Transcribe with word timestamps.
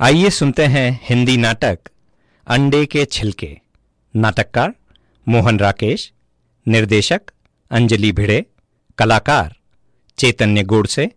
आइए 0.00 0.30
सुनते 0.30 0.64
हैं 0.64 1.00
हिंदी 1.02 1.36
नाटक 1.36 1.78
अंडे 2.46 2.86
के 2.86 3.04
छिलके। 3.04 3.60
नाटककार 4.16 4.74
मोहन 5.28 5.58
राकेश 5.58 6.12
निर्देशक 6.68 7.20
अंजलि 7.70 8.12
भिड़े 8.12 8.46
कलाकार 8.98 9.56
चैतन्य 10.18 10.62
गोडसे 10.62 11.10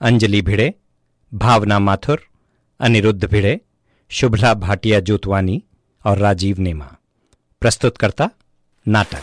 अंजलि 0.00 0.42
भिड़े 0.42 0.74
भावना 1.34 1.78
माथुर 1.78 2.26
अनिरुद्ध 2.80 3.24
भिड़े 3.24 3.60
शुभला 4.10 4.54
भाटिया 4.54 5.00
जोतवानी 5.00 5.62
और 6.04 6.18
राजीव 6.18 6.60
नेमा। 6.60 6.92
प्रस्तुतकर्ता 7.60 8.30
नाटक। 8.88 9.22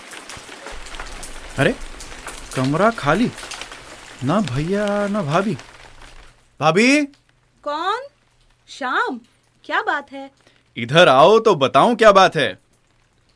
अरे 1.57 1.75
कमरा 2.55 2.89
खाली। 2.91 3.29
ना 4.23 4.39
भैया 4.41 5.07
ना 5.07 5.21
भाभी। 5.21 5.53
भाभी? 6.59 7.05
कौन? 7.63 8.01
शाम 8.73 9.19
क्या 9.65 9.81
बात 9.81 10.11
है? 10.11 10.29
इधर 10.77 11.07
आओ 11.07 11.39
तो 11.39 11.53
बताऊँ 11.55 11.95
क्या 11.95 12.11
बात 12.11 12.35
है? 12.35 12.53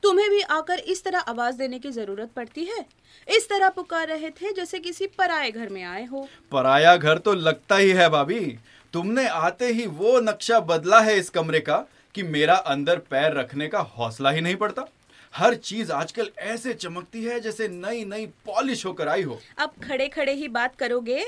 तुम्हें 0.04 0.30
भी 0.30 0.40
आकर 0.42 0.80
इस 0.80 1.04
तरह 1.04 1.20
आवाज़ 1.20 1.56
देने 1.56 1.80
की 1.80 1.90
ज़रूरत 1.92 2.30
पड़ती 2.36 2.64
है? 2.66 2.86
इस 3.28 3.48
तरह 3.50 3.70
पुकार 3.70 4.08
रहे 4.08 4.30
थे 4.30 4.52
जैसे 4.54 4.80
किसी 4.80 5.08
पराए 5.08 5.52
घर 5.52 5.70
में 5.70 5.84
आए 5.84 6.06
हो। 6.06 6.28
पराया 6.52 6.96
घर 6.96 7.18
तो 7.18 7.34
लगता 7.34 7.76
ही 7.76 7.90
है 7.90 8.10
भाभी। 8.10 8.40
तुमने 8.94 9.28
आते 9.28 9.68
ही 9.68 9.86
वो 9.88 10.20
नक्शा 10.20 10.60
बदला 10.60 11.00
है 11.00 11.18
इस 11.20 11.30
कमरे 11.30 11.60
का 11.60 11.78
कि 12.16 12.24
मेरा 12.24 12.56
अंदर 12.74 13.00
पैर 13.10 13.34
रखने 13.34 13.68
का 13.68 13.80
हौसला 13.80 14.30
ही 14.30 14.42
नहीं 14.42 14.56
पड़ता। 14.56 14.88
हर 15.34 15.56
चीज़ 15.56 15.92
आजकल 15.92 16.30
ऐसे 16.38 16.74
चमकती 16.76 17.24
है 17.24 17.40
जैसे 17.40 17.68
नई 17.68 18.04
नई 18.06 18.26
पॉलिश 18.46 18.86
होकर 18.86 19.08
आई 19.08 19.24
हो। 19.24 19.40
अब 19.58 19.74
खड़े 19.84 20.08
खड़े 20.08 20.34
ही 20.34 20.48
बात 20.48 20.76
करोगे? 20.76 21.26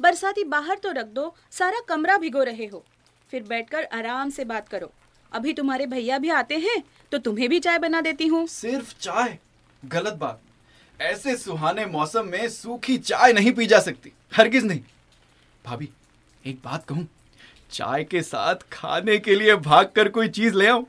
बरसाती 0.00 0.44
बाहर 0.44 0.78
तो 0.78 0.92
रख 0.92 1.06
दो 1.06 1.34
सारा 1.50 1.80
कमरा 1.88 2.16
भिगो 2.16 2.42
रहे 2.42 2.66
हो। 2.66 2.84
फिर 3.32 3.42
बैठकर 3.42 3.84
आराम 3.84 4.30
से 4.30 4.44
बात 4.44 4.68
करो। 4.68 4.90
अभी 5.32 5.52
तुम्हारे 5.52 5.86
भैया 5.86 6.18
भी 6.18 6.30
आते 6.30 6.56
हैं 6.58 6.82
तो 7.12 7.18
तुम्हें 7.18 7.48
भी 7.48 7.58
चाय 7.60 7.78
बना 7.78 8.00
देती 8.00 8.26
हूँ। 8.26 8.46
सिर्फ़ 8.46 8.94
चाय? 9.00 9.38
गलत 9.82 10.14
बात। 10.14 10.40
ऐसे 10.98 11.36
सुहाने 11.36 11.84
मौसम 11.86 12.26
में 12.26 12.48
सूखी 12.48 12.96
चाय 12.98 13.32
नहीं 13.32 13.52
पी 13.52 13.66
जा 13.66 13.78
सकती। 13.80 14.12
हरगिज 14.32 14.64
नहीं। 14.64 14.80
भाभी 15.64 15.88
एक 16.44 16.58
बात 16.64 16.84
कहूँ। 16.84 17.06
चाय 17.72 18.04
के 18.04 18.22
साथ 18.22 18.68
खाने 18.72 19.18
के 19.18 19.34
लिए 19.34 19.54
भाग 19.56 19.90
कर 19.96 20.08
कोई 20.08 20.28
चीज़ 20.28 20.54
ले 20.54 20.66
आओ। 20.66 20.84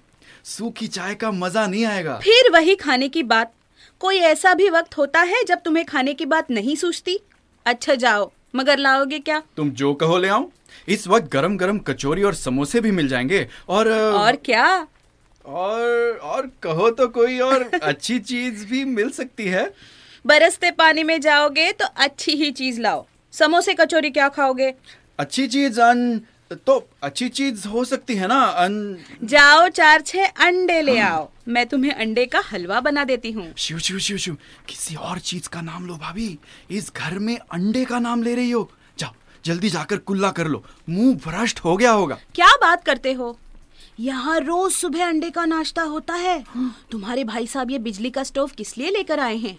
सूखी 0.46 0.88
चाय 0.88 1.16
का 1.16 1.32
मज़ा 1.32 1.66
नहीं 1.68 1.86
आएगा। 1.86 2.20
फिर 2.24 2.52
वही 2.52 2.76
खाने 2.76 3.10
की 3.10 3.24
बात। 3.24 3.54
कोई 4.02 4.18
ऐसा 4.18 4.54
भी 4.54 4.70
वक्त 4.70 4.98
होता 4.98 5.22
है 5.22 5.44
जब 5.44 5.62
तुम्हें 5.62 5.86
खाने 5.86 6.14
की 6.14 6.26
बात 6.26 6.52
नहीं 6.52 6.76
सूझती? 6.76 7.20
अच्छा 7.66 7.96
जाओ। 7.96 8.32
मगर 8.56 8.78
लाओगे 8.78 9.20
क्या? 9.20 9.42
तुम 9.58 9.70
जो 9.72 9.94
कहो 9.94 10.18
ले 10.18 10.28
आओ 10.28 10.50
इस 10.90 11.08
वक्त 11.08 11.32
गरम 11.34 11.58
गरम 11.58 11.78
कचौरी 11.80 12.24
और 12.24 12.34
समोसे 12.34 12.82
भी 12.82 12.92
मिल 12.92 13.08
जाएँगे 13.08 13.48
और 13.70 13.90
और 13.92 14.36
क्या? 14.36 14.88
और 15.46 16.18
और 16.24 16.50
कहो 16.64 16.90
तो 16.92 17.08
कोई 17.08 17.40
और 17.40 17.64
अच्छी 17.84 18.20
चीज़ 18.20 18.66
भी 18.66 18.84
मिल 18.86 19.10
सकती 19.10 19.46
है। 19.48 19.74
बरसते 20.26 20.72
पानी 20.72 21.04
में 21.04 21.20
जाओगे 21.22 21.72
तो 21.72 21.86
अच्छी 21.98 22.32
ही 22.32 22.52
चीज़ 22.52 22.82
लाओ। 22.82 23.06
समोसे 23.34 23.74
कचौरी 23.74 24.10
क्या 24.10 24.28
खाओगे? 24.30 24.74
अच्छी 25.20 25.48
चीज़ 25.48 25.82
अन 25.82 26.22
तो 26.56 26.90
अच्छी 27.04 27.28
चीज़ 27.30 27.68
हो 27.68 27.84
सकती 27.86 28.16
है 28.16 28.28
ना 28.28 28.42
अन 28.44 28.98
जाओ 29.24 29.68
चार 29.70 30.02
छह 30.02 30.26
अंडे 30.26 30.82
ले 30.82 30.98
आओ। 31.00 31.30
मैं 31.48 31.66
तुम्हें 31.66 31.92
अंडे 31.92 32.26
का 32.26 32.42
हलवा 32.52 32.80
बना 32.80 33.04
देती 33.04 33.32
हूँ। 33.32 33.54
शिव 33.58 33.78
शिव 33.78 34.00
शिव 34.00 34.18
शिव। 34.18 34.38
किसी 34.70 34.96
और 34.96 35.20
चीज़ 35.20 35.50
का 35.50 35.62
नाम 35.62 35.86
लो 35.88 35.96
भाभी। 35.96 36.38
इस 36.72 36.92
घर 36.96 37.20
में 37.20 37.38
अंडे 37.38 37.86
का 37.86 38.00
नाम 38.00 38.24
ले 38.24 38.36
रही 38.36 38.52
हो। 38.52 38.70
जाओ 39.00 39.14
जल्दी 39.46 39.70
जाकर 39.70 39.98
कुल्ला 39.98 40.32
कर 40.32 40.48
लो। 40.48 40.64
मुँह 40.90 41.16
भ्रष्ट 41.16 41.60
हो 41.60 41.78
गया 41.78 41.92
होगा। 41.92 42.18
क्या 42.36 42.56
बात 42.62 42.84
करते 42.84 43.14
हो? 43.14 43.38
यहाँ 44.00 44.40
रोज 44.40 44.72
सुबह 44.72 45.08
अंडे 45.08 45.30
का 45.30 45.46
नाश्ता 45.46 45.82
होता 45.82 46.14
है। 46.14 46.44
तुम्हारे 46.92 47.24
भाई 47.24 47.48
साहब 47.48 47.72
ये 47.72 47.80
बिजली 47.80 48.10
का 48.10 48.24
स्टोव 48.24 48.52
किस 48.58 48.78
लिए 48.78 48.90
लेकर 48.90 49.20
आए 49.20 49.38
हैं? 49.38 49.58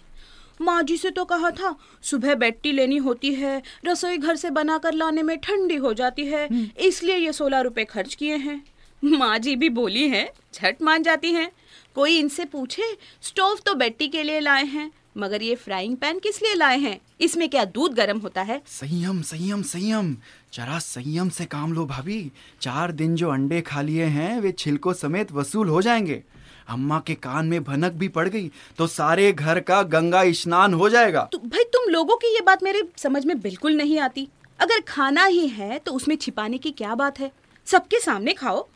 माँ 0.63 0.83
जी 0.83 0.97
से 0.97 1.11
तो 1.11 1.25
कहा 1.25 1.51
था 1.51 1.75
सुबह 2.03 2.35
बैट्टी 2.35 2.73
लेनी 2.73 2.97
होती 2.97 3.33
है 3.35 3.61
रसोई 3.87 4.19
घर 4.19 4.37
से 4.37 4.51
बनाकर 4.51 4.95
लाने 4.95 5.23
में 5.23 5.37
ठंडी 5.39 5.77
हो 5.77 5.93
जाती 5.93 6.27
है 6.27 6.49
इसलिए 6.79 7.17
ये 7.17 7.33
सोलह 7.33 7.61
रुपए 7.61 7.85
खर्च 7.85 8.15
किए 8.15 8.37
हैं। 8.37 8.63
माँ 9.03 9.39
जी 9.39 9.55
भी 9.57 9.69
बोली 9.69 10.09
हैं 10.09 10.29
झट 10.55 10.83
मान 10.83 11.03
जाती 11.03 11.33
हैं। 11.33 11.51
कोई 11.95 12.19
इनसे 12.19 12.45
पूछे 12.45 12.97
स्टोव 13.23 13.59
तो 13.67 13.75
बैट्टी 13.75 14.09
के 14.09 14.23
लिए 14.23 14.41
लाए 14.41 14.65
हैं 14.65 14.91
मगर 15.19 15.43
ये 15.43 15.55
फ्राइंग 15.55 15.97
पैन 15.97 16.19
किस 16.19 16.43
लिए 16.43 16.55
लाए 16.55 16.79
हैं? 16.79 16.99
इसमें 17.21 17.49
क्या 17.49 17.65
दूध 17.65 17.95
गर्म 17.95 18.19
होता 18.19 18.43
है? 18.43 18.61
संयम 18.67 19.21
संयम 19.23 19.63
संयम। 19.63 20.15
जरा 20.55 20.79
संयम 20.79 21.29
से 21.29 21.45
काम 21.45 21.73
लो 21.73 21.85
भाभी। 21.87 22.31
चार 22.61 22.93
दिन 22.93 23.15
जो 23.15 23.31
अंडे 23.31 23.61
खा 23.61 23.83
लिए 23.83 24.05
हैं 24.05 24.41
वे 24.41 24.53
छिलकों 24.53 24.93
समेत 24.93 25.33
वसूल 25.33 25.69
हो 25.69 25.83
जाएँगे। 25.83 26.23
अम्मा 26.69 26.99
के 27.07 27.15
कान 27.15 27.47
में 27.47 27.63
भनक 27.65 27.93
भी 27.93 28.09
पड़ 28.09 28.29
गई 28.29 28.51
तो 28.79 28.87
सारे 28.89 29.31
घर 29.33 29.61
का 29.61 29.83
गंगा 29.85 30.23
स्नान 30.33 30.75
हो 30.75 30.89
जाएगा। 30.89 31.29
तो 31.33 31.39
भाई 31.39 31.65
तुम 31.73 31.91
लोगों 31.93 32.17
की 32.17 32.35
ये 32.35 32.41
बात 32.41 32.63
मेरे 32.63 32.83
समझ 32.97 33.25
में 33.27 33.41
बिल्कुल 33.41 33.77
नहीं 33.77 33.99
आती। 34.01 34.29
अगर 34.61 34.81
खाना 34.89 35.25
ही 35.25 35.47
है 35.49 35.79
तो 35.79 35.93
उसमें 35.93 36.17
छिपाने 36.17 36.59
की 36.59 36.71
क्या 36.73 36.95
बात 36.95 37.19
है? 37.21 37.31
सबके 37.67 38.01
सामने 38.01 38.33
खाओ। 38.35 38.67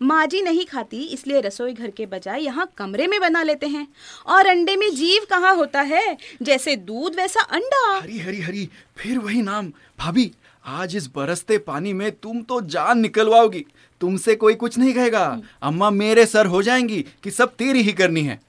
माँ 0.00 0.26
जी 0.26 0.40
नहीं 0.42 0.64
खाती 0.66 1.02
इसलिए 1.04 1.40
रसोई 1.40 1.72
घर 1.72 1.90
के 1.90 2.06
बजाय 2.06 2.42
यहाँ 2.42 2.68
कमरे 2.78 3.06
में 3.06 3.18
बना 3.20 3.42
लेते 3.42 3.66
हैं। 3.66 3.86
और 4.26 4.46
अंडे 4.46 4.74
में 4.76 4.88
जीव 4.94 5.26
कहाँ 5.30 5.54
होता 5.56 5.80
है? 5.82 6.16
जैसे 6.42 6.74
दूध 6.76 7.14
वैसा 7.16 7.40
अंडा। 7.42 7.98
हरी 7.98 8.18
हरी 8.18 8.40
हरी 8.40 8.68
फिर 8.96 9.18
वही 9.18 9.42
नाम। 9.42 9.72
भाभी 9.98 10.30
आज 10.64 10.96
इस 10.96 11.06
बरसते 11.06 11.58
पानी 11.58 11.92
में 11.92 12.10
तुम 12.12 12.42
तो 12.42 12.60
जान 12.60 12.98
निकलवाओगी। 12.98 13.64
तुमसे 14.00 14.34
कोई 14.34 14.54
कुछ 14.54 14.78
नहीं 14.78 14.94
कहेगा। 14.94 15.40
अम्मा 15.62 15.90
मेरे 15.90 16.26
सर 16.26 16.46
हो 16.46 16.62
जाएँगी 16.62 17.04
कि 17.22 17.30
सब 17.30 17.54
तेरी 17.54 17.82
ही 17.82 17.92
करनी 17.92 18.22
है। 18.22 18.40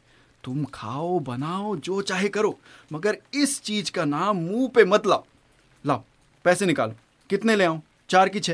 तुम 0.43 0.65
खाओ 0.65 1.19
बनाओ 1.19 1.75
जो 1.75 2.01
चाहे 2.01 2.29
करो 2.29 2.59
मगर 2.93 3.17
इस 3.33 3.61
चीज़ 3.61 3.91
का 3.91 4.05
नाम 4.05 4.37
मुँह 4.37 4.69
पे 4.75 4.85
मत 4.85 5.07
लाओ। 5.07 5.25
लाओ 5.85 6.03
पैसे 6.43 6.65
निकालो। 6.65 6.93
कितने 7.29 7.55
ले 7.55 7.63
आऊँ? 7.63 7.81
चार 8.09 8.29
की 8.29 8.39
छह। 8.39 8.53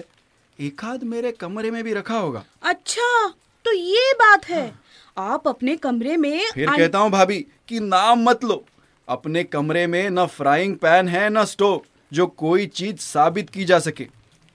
एक 0.60 0.86
आध 0.86 1.04
मेरे 1.04 1.32
कमरे 1.32 1.72
में 1.72 1.84
भी 1.84 1.94
रखा 1.94 2.18
होगा। 2.18 2.44
अच्छा 2.64 3.34
तो 3.66 3.74
ये 3.74 4.14
बात 4.14 4.46
है। 4.46 4.68
हाँ। 4.68 4.84
आप 5.18 5.48
अपने 5.48 5.76
कमरे 5.76 6.18
में 6.18 6.52
फिर 6.54 6.68
अं- 6.68 6.78
कहता 6.78 6.98
हूँ 6.98 7.12
भाभी 7.12 7.46
कि 7.68 7.80
नाम 7.80 8.24
मत 8.24 8.44
लो। 8.44 8.66
अपने 9.10 9.44
कमरे 9.44 9.88
में 9.88 10.10
न 10.10 10.26
फ्राइंग 10.26 10.76
पैन 10.76 11.08
है 11.08 11.30
न 11.30 11.46
स्टोव 11.46 11.82
जो 12.14 12.28
कोई 12.28 12.66
चीज़ 12.66 12.98
साबित 12.98 13.50
की 13.50 13.66
जा 13.66 13.80
सके। 13.80 14.08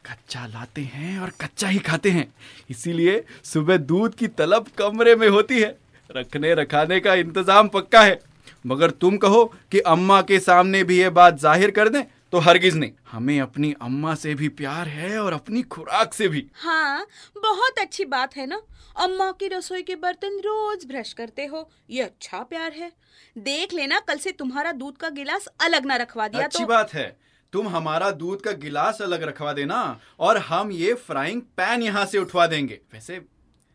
कच्चा 0.09 0.47
लाते 0.47 0.83
हैं 0.85 1.19
और 1.21 1.31
कच्चा 1.41 1.69
ही 1.69 1.79
खाते 1.81 2.11
हैं। 2.11 2.27
इसीलिए 2.71 3.23
सुबह 3.45 3.77
दूध 3.79 4.15
की 4.15 4.27
तलब 4.29 4.69
कमरे 4.79 5.15
में 5.17 5.29
होती 5.29 5.61
है। 5.61 5.77
रखने 6.11 6.55
रखाने 6.55 7.01
का 7.01 7.15
इंतज़ाम 7.17 7.69
पक्का 7.69 8.03
है। 8.03 8.21
मगर 8.65 8.91
तुम 8.93 9.17
कहो 9.19 9.45
कि 9.73 9.81
अम्मा 9.89 10.21
के 10.23 10.39
सामने 10.41 10.83
भी 10.85 10.99
ये 10.99 11.11
बात 11.11 11.39
ज़ाहिर 11.39 11.71
कर 11.71 11.89
दें 11.89 12.03
तो 12.33 12.39
हरगिज 12.39 12.77
नहीं। 12.77 12.93
हमें 13.11 13.41
अपनी 13.41 13.75
अम्मा 13.83 14.15
से 14.15 14.35
भी 14.35 14.49
प्यार 14.55 14.89
है 14.89 15.19
और 15.19 15.33
अपनी 15.33 15.63
खुराक 15.65 16.15
से 16.15 16.29
भी। 16.29 16.45
हाँ 16.55 17.07
बहुत 17.37 17.79
अच्छी 17.79 18.05
बात 18.07 18.37
है 18.37 18.47
ना? 18.47 18.61
अम्मा 18.97 19.31
की 19.33 19.49
रसोई 19.49 19.83
के 19.83 19.95
बर्तन 19.97 20.39
रोज 20.41 20.85
ब्रश 20.87 21.13
करते 21.13 21.47
हो 21.47 21.69
ये 21.91 22.03
अच्छा 22.03 22.39
प्यार 22.41 22.73
है। 22.73 22.91
देख 23.37 23.73
लेना 23.75 24.01
कल 24.01 24.19
से 24.19 24.33
तुम्हारा 24.33 24.73
दूध 24.75 24.97
का 24.97 25.09
गिलास 25.11 25.49
अलग 25.61 25.87
ना 25.87 25.97
रखवा 25.97 26.29
दिया 26.29 26.45
अच्छी 26.45 26.63
तो। 26.63 26.67
बात 26.67 26.95
है। 26.95 27.07
तुम 27.53 27.69
हमारा 27.69 28.11
दूध 28.11 28.41
का 28.43 28.53
गिलास 28.53 29.01
अलग 29.03 29.23
रखवा 29.23 29.53
देना 29.53 29.79
और 30.21 30.39
हम 30.39 30.73
ये 30.73 30.95
फ्राइंग 30.95 31.43
पैन 31.57 31.83
यहाँ 31.83 32.05
से 32.07 32.19
उठवा 32.19 32.47
देंगे। 32.47 32.81
वैसे 32.93 33.21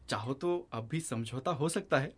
चाहो 0.10 0.34
तो 0.34 0.68
अब 0.74 0.88
भी 0.88 1.00
समझौता 1.00 1.52
हो 1.52 1.70
सकता 1.70 1.98
है। 1.98 2.14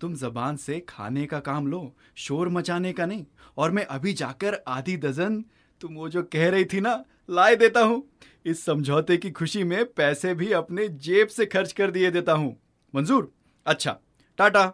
तुम 0.00 0.14
जबान 0.14 0.56
से 0.56 0.78
खाने 0.88 1.26
का 1.26 1.38
काम 1.40 1.66
लो 1.66 1.80
शोर 2.16 2.48
मचाने 2.48 2.92
का 2.92 3.06
नहीं। 3.06 3.24
और 3.58 3.70
मैं 3.70 3.84
अभी 3.86 4.12
जाकर 4.12 4.58
आधी 4.68 4.96
दजन 4.96 5.42
तुम 5.80 5.94
वो 5.94 6.08
जो 6.08 6.22
कह 6.22 6.48
रही 6.50 6.64
थी 6.64 6.80
ना 6.80 7.02
लाए 7.30 7.56
देता 7.56 7.80
हूँ। 7.80 8.02
इस 8.46 8.64
समझौते 8.64 9.16
की 9.16 9.30
खुशी 9.30 9.64
में 9.64 9.84
पैसे 9.86 10.34
भी 10.34 10.52
अपने 10.52 10.88
जेब 10.88 11.28
से 11.28 11.46
खर्च 11.46 11.72
कर 11.72 11.90
दिए 11.90 12.10
देता 12.10 12.32
हूँ। 12.32 12.56
मंजूर? 12.94 13.32
अच्छा 13.66 13.96
टाटा। 14.38 14.66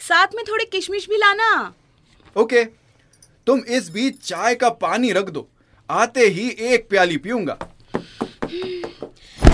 साथ 0.00 0.34
में 0.34 0.44
थोड़ी 0.44 0.64
किशमिश 0.64 1.08
भी 1.08 1.16
लाना। 1.16 1.74
ओके 2.36 2.64
तुम 3.46 3.60
इस 3.68 3.90
बीच 3.90 4.20
चाय 4.20 4.54
का 4.54 4.68
पानी 4.70 5.12
रख 5.12 5.28
दो। 5.28 5.48
आते 5.90 6.26
ही 6.26 6.48
एक 6.48 6.88
प्याली 6.88 7.16
पीऊँगा। 7.16 7.58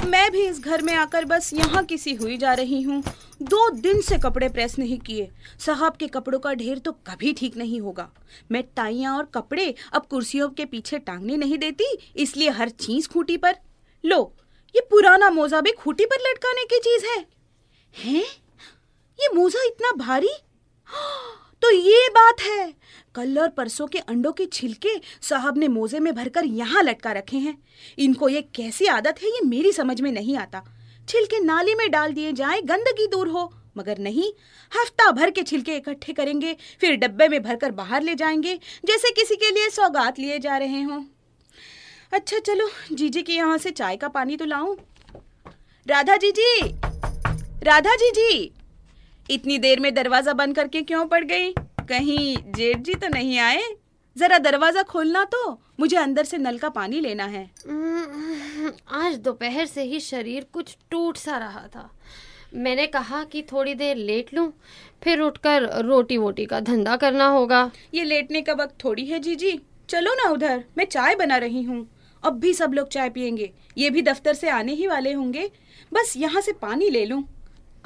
मैं 0.06 0.30
भी 0.32 0.46
इस 0.46 0.60
घर 0.60 0.82
में 0.82 0.92
आकर 0.94 1.24
बस 1.24 1.52
यहाँ 1.54 1.84
किसी 1.84 2.14
हुई 2.14 2.36
जा 2.36 2.52
रही 2.54 2.80
हूँ। 2.82 3.02
दो 3.42 3.68
दिन 3.72 4.00
से 4.00 4.18
कपड़े 4.18 4.48
प्रेस 4.48 4.78
नहीं 4.78 4.98
किए। 4.98 5.28
साहब 5.58 5.96
के 5.96 6.06
कपड़ों 6.06 6.38
का 6.38 6.52
ढेर 6.54 6.78
तो 6.78 6.92
कभी 7.06 7.32
ठीक 7.32 7.56
नहीं 7.56 7.80
होगा। 7.80 8.08
मैं 8.52 8.62
टाइयाँ 8.76 9.16
और 9.16 9.24
कपड़े 9.34 9.74
अब 9.92 10.06
कुर्सियों 10.06 10.48
के 10.48 10.64
पीछे 10.64 10.98
टांगने 10.98 11.36
नहीं 11.36 11.58
देती, 11.58 11.96
इसलिए 12.16 12.50
हर 12.50 12.68
चीज़ 12.68 13.08
खूंटी 13.08 13.36
पर। 13.36 13.56
लो, 14.04 14.34
ये 14.74 14.80
पुराना 14.80 15.30
मोजा 15.30 15.60
भी 15.60 15.72
खूंटी 15.72 16.04
पर 16.04 16.20
लटकाने 16.20 16.64
की 16.64 16.78
चीज़ 16.78 17.06
है। 17.06 17.18
हैं? 17.94 18.24
ये 19.18 19.28
मोजा 19.34 19.64
इतना 19.64 19.92
भारी? 19.96 20.32
तो 21.62 21.70
ये 21.70 22.08
बात 22.08 22.40
है। 22.40 22.72
कल 23.14 23.38
और 23.38 23.48
परसों 23.48 23.86
के 23.86 23.98
अंडों 23.98 24.32
के 24.32 24.46
छिलके 24.46 24.88
साहब 25.22 25.58
ने 25.58 25.68
मोजे 25.68 26.00
में 26.00 26.14
भरकर 26.14 26.44
यहाँ 26.44 26.82
लटका 26.82 27.12
रखे 27.12 27.36
हैं। 27.36 27.56
इनको 27.98 28.28
ये 28.28 28.42
कैसी 28.42 28.86
आदत 28.86 29.22
है, 29.22 29.28
ये 29.28 29.40
मेरी 29.46 29.72
समझ 29.72 30.00
में 30.00 30.10
नहीं 30.12 30.36
आता। 30.36 30.62
छिलके 31.08 31.40
नाली 31.40 31.74
में 31.74 31.90
डाल 31.90 32.12
दिए 32.12 32.32
जाए, 32.32 32.60
गंदगी 32.60 33.06
दूर 33.06 33.28
हो। 33.28 33.52
मगर 33.76 33.98
नहीं, 33.98 34.30
हफ़्ता 34.72 35.10
भर 35.10 35.30
के 35.30 35.42
छिलके 35.42 35.76
इकट्ठे 35.76 36.12
करेंगे, 36.12 36.56
फिर 36.80 36.96
डब्बे 36.96 37.28
में 37.28 37.42
भरकर 37.42 37.70
बाहर 37.70 38.02
ले 38.02 38.14
जाएँगे, 38.14 38.54
जैसे 38.86 39.10
किसी 39.10 39.36
के 39.36 39.50
लिए 39.50 39.68
सौगात 39.68 40.18
लिए 40.18 40.38
जा 40.38 40.56
रहे 40.56 40.82
हों। 40.82 41.02
अच्छा 42.12 42.38
चलो, 42.38 42.68
जीजी 42.92 43.22
के 43.22 43.32
यहाँ 43.32 43.58
से 43.58 43.70
चाय 43.70 43.96
का 43.96 44.08
पानी 44.08 44.36
तो 44.36 44.44
लाऊं। 44.44 44.76
राधा 45.86 46.16
जी 46.16 46.30
जी 46.30 46.60
राधा 47.62 47.94
जी 47.94 48.10
जी 48.10 48.52
इतनी 49.30 49.58
देर 49.58 49.80
में 49.80 49.94
दरवाज़ा 49.94 50.32
बंद 50.32 50.56
करके 50.56 50.82
क्यों 50.82 51.06
पड़ 51.06 51.24
गई? 51.24 51.52
कहीं 51.90 52.36
जेठ 52.52 52.78
जी 52.78 52.94
तो 52.94 53.08
नहीं 53.08 53.38
आए? 53.38 53.62
जरा 54.16 54.38
दरवाज़ा 54.38 54.82
खोलना 54.82 55.24
तो। 55.24 55.60
मुझे 55.80 55.96
अंदर 55.96 56.24
से 56.24 56.38
नल 56.38 56.58
का 56.58 56.68
पानी 56.68 57.00
लेना 57.00 57.24
है। 57.24 57.50
हम्म, 57.68 58.72
आज 58.92 59.16
दोपहर 59.16 59.66
से 59.66 59.82
ही 59.82 60.00
शरीर 60.00 60.46
कुछ 60.52 60.76
टूट 60.90 61.16
सा 61.16 61.38
रहा 61.38 61.66
था। 61.66 61.90
मैंने 62.54 62.86
कहा 62.86 63.24
कि 63.24 63.42
थोड़ी 63.42 63.74
देर 63.74 63.96
लेट 63.96 64.34
लूँ 64.34 64.52
फिर 65.02 65.20
उठकर 65.20 65.68
रोटी 65.84 66.16
वोटी 66.16 66.46
का 66.46 66.60
धंधा 66.60 66.96
करना 66.96 67.26
होगा। 67.26 67.70
ये 67.94 68.04
लेटने 68.04 68.42
का 68.42 68.52
वक्त 68.52 68.84
थोड़ी 68.84 69.06
है 69.06 69.18
जीजी। 69.18 69.60
चलो 69.88 70.14
ना 70.14 70.30
उधर 70.30 70.64
मैं 70.78 70.84
चाय 70.84 71.14
बना 71.14 71.36
रही 71.36 71.62
हूँ। 71.62 71.86
अब 72.24 72.38
भी 72.40 72.54
सब 72.54 72.72
लोग 72.74 72.88
चाय 72.88 73.10
पियेंगे। 73.10 73.52
ये 73.78 73.90
भी 73.90 74.02
दफ्तर 74.02 74.34
से 74.34 74.50
आने 74.50 74.72
ही 74.72 74.86
वाले 74.86 75.12
होंगे। 75.12 75.50
बस 75.92 76.14
यहाँ 76.16 76.40
से 76.40 76.52
पानी 76.52 76.90
ले 76.90 77.04
लूँ। 77.04 77.24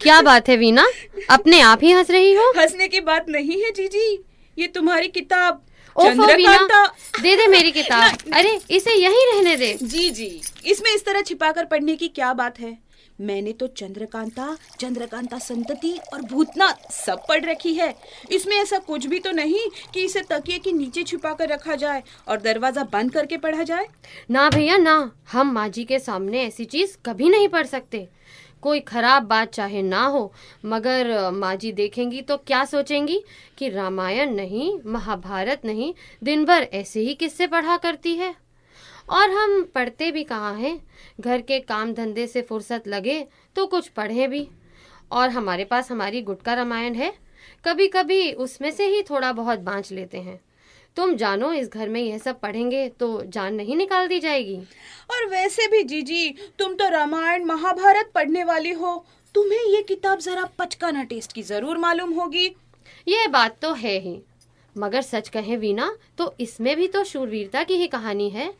क्या 0.00 0.20
बात 0.22 0.48
है 0.48 0.56
वीना? 0.56 0.86
अपने 1.30 1.60
आप 1.60 1.80
ही 1.82 1.92
हंस 1.92 2.10
रही 2.10 2.34
हो? 2.34 2.50
हंसने 2.58 2.88
की 2.88 3.00
बात 3.02 3.28
नहीं 3.28 3.62
है 3.62 3.70
जीजी। 3.70 4.12
ये 4.56 4.66
तुम्हारी 4.68 5.08
किताब। 5.08 5.62
चंद्रकांता। 5.96 6.84
दे 7.22 7.36
दे 7.36 7.46
मेरी 7.48 7.70
किताब। 7.72 8.32
अरे 8.34 8.58
इसे 8.70 8.94
यहीं 8.94 9.26
रहने 9.26 9.56
दे। 9.56 9.72
जी 9.82 10.10
जी 10.10 10.40
इसमें 10.66 10.94
इस 10.94 11.04
तरह 11.04 11.22
छिपाकर 11.22 11.64
पढ़ने 11.64 11.96
की 11.96 12.08
क्या 12.08 12.32
बात 12.34 12.60
है? 12.60 12.78
मैंने 13.18 13.52
तो 13.52 13.66
चंद्रकांता 13.68 14.56
चंद्रकांता 14.80 15.38
संतति 15.38 15.92
और 16.12 16.20
भूतनाथ 16.22 16.92
सब 16.92 17.24
पढ़ 17.28 17.44
रखी 17.44 17.72
है। 17.74 17.94
इसमें 18.32 18.56
ऐसा 18.56 18.78
कुछ 18.78 19.06
भी 19.06 19.18
तो 19.18 19.32
नहीं 19.32 19.66
कि 19.94 20.04
इसे 20.04 20.20
तकिए 20.30 20.58
के 20.58 20.72
नीचे 20.72 21.02
छिपा 21.02 21.32
कर 21.32 21.48
रखा 21.48 21.74
जाए 21.74 22.02
और 22.28 22.40
दरवाज़ा 22.40 22.84
बंद 22.92 23.12
करके 23.12 23.36
पढ़ा 23.36 23.62
जाए। 23.62 23.86
ना 24.30 24.48
भैया 24.50 24.76
ना। 24.76 25.10
हम 25.32 25.52
माँ 25.52 25.68
जी 25.68 25.84
के 25.84 25.98
सामने 25.98 26.44
ऐसी 26.44 26.64
चीज़ 26.66 26.96
कभी 27.06 27.28
नहीं 27.28 27.48
पढ़ 27.48 27.66
सकते। 27.66 28.08
कोई 28.62 28.80
खराब 28.80 29.22
बात 29.22 29.52
चाहे 29.52 29.82
ना 29.82 30.04
हो, 30.04 30.32
मगर 30.64 31.30
माँ 31.30 31.54
जी 31.56 31.72
देखेंगी 31.72 32.20
तो 32.22 32.36
क्या 32.36 32.64
सोचेंगी 32.64 33.22
कि 33.58 33.68
रामायण 33.68 34.34
नहीं, 34.34 34.78
महाभारत 34.86 35.64
नहीं 35.64 35.92
दिन 36.24 36.44
भर 36.44 36.62
ऐसे 36.62 37.00
ही 37.00 37.14
किस्से 37.14 37.46
पढ़ा 37.46 37.76
करती 37.76 38.14
है। 38.16 38.34
और 39.10 39.30
हम 39.30 39.62
पढ़ते 39.74 40.10
भी 40.10 40.24
कहाँ 40.24 40.54
हैं? 40.54 40.80
घर 41.20 41.40
के 41.40 41.58
काम 41.60 41.92
धंधे 41.94 42.26
से 42.26 42.42
फुर्सत 42.42 42.88
लगे 42.88 43.20
तो 43.56 43.66
कुछ 43.66 43.88
पढ़ें 43.88 44.28
भी। 44.30 44.48
और 45.10 45.28
हमारे 45.28 45.64
पास 45.64 45.90
हमारी 45.90 46.22
गुटका 46.22 46.54
रामायण 46.54 46.94
है। 46.94 47.12
कभी 47.64 47.86
कभी 47.88 48.32
उसमें 48.32 48.70
से 48.70 48.86
ही 48.86 49.02
थोड़ा 49.02 49.32
बहुत 49.32 49.58
बाँच 49.58 49.90
लेते 49.92 50.18
हैं। 50.18 50.40
तुम 51.00 51.14
जानो 51.16 51.52
इस 51.52 51.68
घर 51.68 51.88
में 51.88 52.00
यह 52.00 52.18
सब 52.18 52.38
पढ़ेंगे 52.40 52.88
तो 53.00 53.06
जान 53.26 53.54
नहीं 53.54 53.76
निकाल 53.76 54.08
दी 54.08 54.18
जाएगी। 54.20 54.56
और 55.10 55.24
वैसे 55.28 55.66
भी 55.68 55.82
जीजी 55.84 56.28
तुम 56.58 56.74
तो 56.74 56.88
रामायण 56.88 57.44
महाभारत 57.44 58.10
पढ़ने 58.14 58.42
वाली 58.44 58.72
हो। 58.72 58.92
तुम्हें 59.34 59.64
ये 59.66 59.82
किताब 59.82 60.18
जरा 60.18 60.44
पचकाना 60.58 61.02
टेस्ट 61.04 61.32
की 61.32 61.42
ज़रूर 61.42 61.78
मालूम 61.78 62.12
होगी। 62.12 62.46
ये 63.06 63.26
बात 63.28 63.56
तो 63.62 63.72
है 63.74 63.98
ही। 63.98 64.16
मगर 64.76 65.02
सच 65.02 65.28
कहें 65.28 65.56
वीना 65.56 65.90
तो 66.18 66.34
इसमें 66.40 66.74
भी 66.76 66.88
तो 66.88 67.04
शूरवीरता 67.04 67.62
की 67.62 67.74
ही 67.74 67.86
कहानी 67.88 68.28
है। 68.30 68.52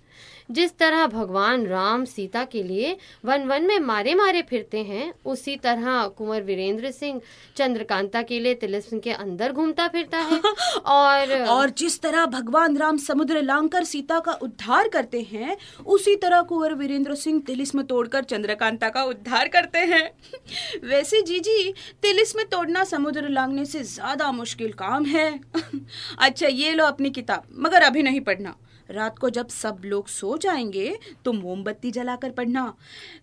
जिस 0.50 0.76
तरह 0.78 1.06
भगवान 1.06 1.66
राम 1.66 2.04
सीता 2.04 2.44
के 2.44 2.62
लिए 2.62 2.96
वन 3.24 3.44
वन 3.44 3.66
में 3.66 3.78
मारे 3.80 4.14
मारे 4.14 4.42
फिरते 4.42 4.78
हैं 4.78 5.12
उसी 5.24 5.56
तरह 5.56 6.06
कुंवर 6.08 6.42
वीरेंद्र 6.42 6.90
सिंह 6.90 7.20
चंद्रकांता 7.56 8.22
के 8.22 8.38
लिए 8.40 8.54
तिलिस्म 8.54 8.98
के 8.98 9.12
अंदर 9.12 9.52
घूमता 9.52 9.86
फिरता 9.88 10.18
है। 10.18 10.40
और 10.86 11.32
और 11.40 11.70
जिस 11.70 12.00
तरह 12.00 12.26
भगवान 12.26 12.76
राम 12.76 12.96
समुद्र 12.96 13.42
लांकर 13.42 13.84
सीता 13.84 14.18
का 14.20 14.32
उद्धार 14.42 14.88
करते 14.88 15.20
हैं 15.22 15.56
उसी 15.86 16.16
तरह 16.16 16.42
कुंवर 16.42 16.74
वीरेंद्र 16.74 17.14
सिंह 17.14 17.40
तिलिस्म 17.46 17.82
तोड़कर 17.82 18.24
चंद्रकांता 18.24 18.88
का 18.88 19.04
उद्धार 19.04 19.48
करते 19.48 19.78
हैं। 19.78 20.10
वैसे 20.84 21.22
जीजी 21.22 21.72
तिलिस्म 22.02 22.42
तोड़ना 22.42 22.84
समुद्र 22.84 23.28
लांगने 23.28 23.64
से 23.64 23.82
ज़्यादा 23.84 24.32
मुश्किल 24.32 24.72
काम 24.72 25.04
है। 25.04 25.28
अच्छा 26.18 26.46
ये 26.46 26.74
लो 26.74 26.84
अपनी 26.86 27.10
किताब 27.10 27.46
मगर 27.58 27.82
अभी 27.82 28.02
नहीं 28.02 28.20
पढ़ना। 28.20 28.54
रात 28.90 29.18
को 29.18 29.30
जब 29.30 29.48
सब 29.48 29.78
लोग 29.84 30.08
सो 30.08 30.38
जाएँगे 30.38 30.98
तो 31.24 31.32
मोमबत्ती 31.32 31.90
जलाकर 31.90 32.30
पढ़ना। 32.30 32.74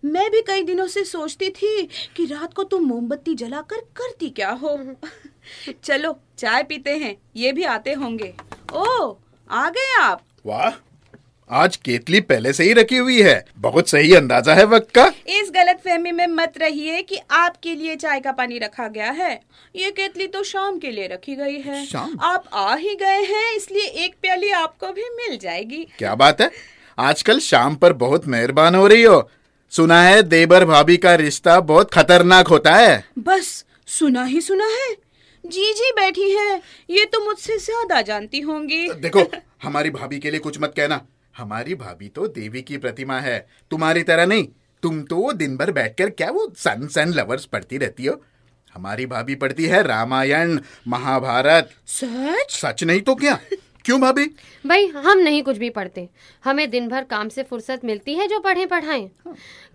मैं 0.04 0.30
भी 0.30 0.40
कई 0.42 0.62
दिनों 0.62 0.86
से 0.86 1.04
सोचती 1.04 1.50
थी 1.50 1.88
कि 2.16 2.24
रात 2.26 2.54
को 2.54 2.64
तुम 2.64 2.84
मोमबत्ती 2.84 3.34
जलाकर 3.34 3.76
करती 3.76 4.30
क्या 4.30 4.50
हो। 4.50 4.78
चलो 5.84 6.20
चाय 6.38 6.62
पीते 6.62 6.96
हैं 6.96 7.16
ये 7.36 7.52
भी 7.52 7.64
आते 7.64 7.92
होंगे। 7.92 8.34
ओ 8.72 9.14
आ 9.50 9.70
गए 9.70 10.00
आप। 10.00 10.22
वाह 10.46 10.87
आज 11.50 11.76
केतली 11.76 12.20
पहले 12.20 12.52
से 12.52 12.64
ही 12.64 12.72
रखी 12.72 12.96
हुई 12.96 13.22
है। 13.22 13.44
बहुत 13.56 13.88
सही 13.88 14.14
अंदाज़ा 14.14 14.54
है 14.54 14.64
वक्त 14.64 14.90
का। 14.90 15.06
इस 15.28 15.50
गलत 15.54 15.80
फहमी 15.84 16.12
में 16.12 16.26
मत 16.26 16.52
रहिए 16.58 17.02
कि 17.02 17.18
आपके 17.30 17.74
लिए 17.74 17.96
चाय 17.96 18.20
का 18.20 18.32
पानी 18.32 18.58
रखा 18.58 18.88
गया 18.88 19.10
है। 19.10 19.40
ये 19.76 19.90
केतली 19.90 20.26
तो 20.26 20.42
शाम 20.42 20.78
के 20.78 20.90
लिए 20.90 21.06
रखी 21.06 21.34
गई 21.34 21.58
है। 21.60 21.86
शाम? 21.86 22.18
आप 22.20 22.44
आ 22.52 22.74
ही 22.74 22.94
गए 22.94 23.22
हैं 23.24 23.56
इसलिए 23.56 23.86
एक 24.04 24.14
प्याली 24.22 24.50
आपको 24.50 24.92
भी 24.92 25.08
मिल 25.10 25.38
जाएगी। 25.38 25.86
क्या 25.98 26.14
बात 26.14 26.40
है? 26.40 26.50
आजकल 26.98 27.38
शाम 27.38 27.76
पर 27.76 27.92
बहुत 27.92 28.26
मेहरबान 28.26 28.74
हो 28.74 28.86
रही 28.86 29.02
हो। 29.02 29.28
सुना 29.70 30.02
है 30.02 30.22
देवर 30.22 30.64
भाभी 30.64 30.96
का 30.96 31.14
रिश्ता 31.14 31.60
बहुत 31.60 31.92
खतरनाक 31.94 32.48
होता 32.48 32.74
है। 32.74 33.04
बस 33.18 33.64
सुना 33.86 34.24
ही 34.24 34.40
सुना 34.40 34.66
है। 34.66 34.96
जी 35.44 35.72
जी 35.72 35.90
बैठी 35.92 36.30
है। 36.30 36.62
ये 36.90 37.04
तो 37.04 37.24
मुझसे 37.24 37.58
ज़्यादा 37.58 38.00
जानती 38.02 38.40
होंगी। 38.40 38.88
देखो 38.92 39.30
हमारी 39.62 39.90
भाभी 39.90 40.18
के 40.18 40.30
लिए 40.30 40.40
कुछ 40.40 40.60
मत 40.60 40.72
कहना। 40.76 41.06
हमारी 41.38 41.74
भाभी 41.74 42.08
तो 42.08 42.26
देवी 42.28 42.62
की 42.62 42.76
प्रतिमा 42.78 43.18
है। 43.20 43.46
तुम्हारी 43.70 44.02
तरह 44.02 44.26
नहीं 44.26 44.46
तुम 44.82 45.02
तो 45.02 45.32
दिन 45.32 45.56
भर 45.56 45.70
बैठकर 45.72 46.10
क्या 46.10 46.30
वो 46.30 46.52
सन 46.56 46.86
सन 46.86 47.12
लवर्स 47.12 47.44
पढ़ती 47.44 47.78
रहती 47.78 48.06
हो? 48.06 48.22
हमारी 48.74 49.06
भाभी 49.06 49.34
पढ़ती 49.34 49.66
है 49.66 49.82
रामायण 49.82 50.58
महाभारत। 50.88 51.70
सच? 51.86 52.46
सच 52.50 52.84
नहीं 52.84 53.00
तो 53.00 53.14
क्या? 53.14 53.38
क्यों 53.88 54.00
भाभी? 54.00 54.24
भाई 54.64 54.86
हम 54.86 55.18
नहीं 55.18 55.42
कुछ 55.42 55.56
भी 55.58 55.68
पढ़ते। 55.70 56.08
हमें 56.44 56.68
दिन 56.70 56.88
भर 56.88 57.04
काम 57.04 57.28
से 57.28 57.42
फुर्सत 57.42 57.84
मिलती 57.84 58.14
है 58.14 58.26
जो 58.28 58.40
पढ़े 58.40 58.66
पढ़ाएँ। 58.66 59.08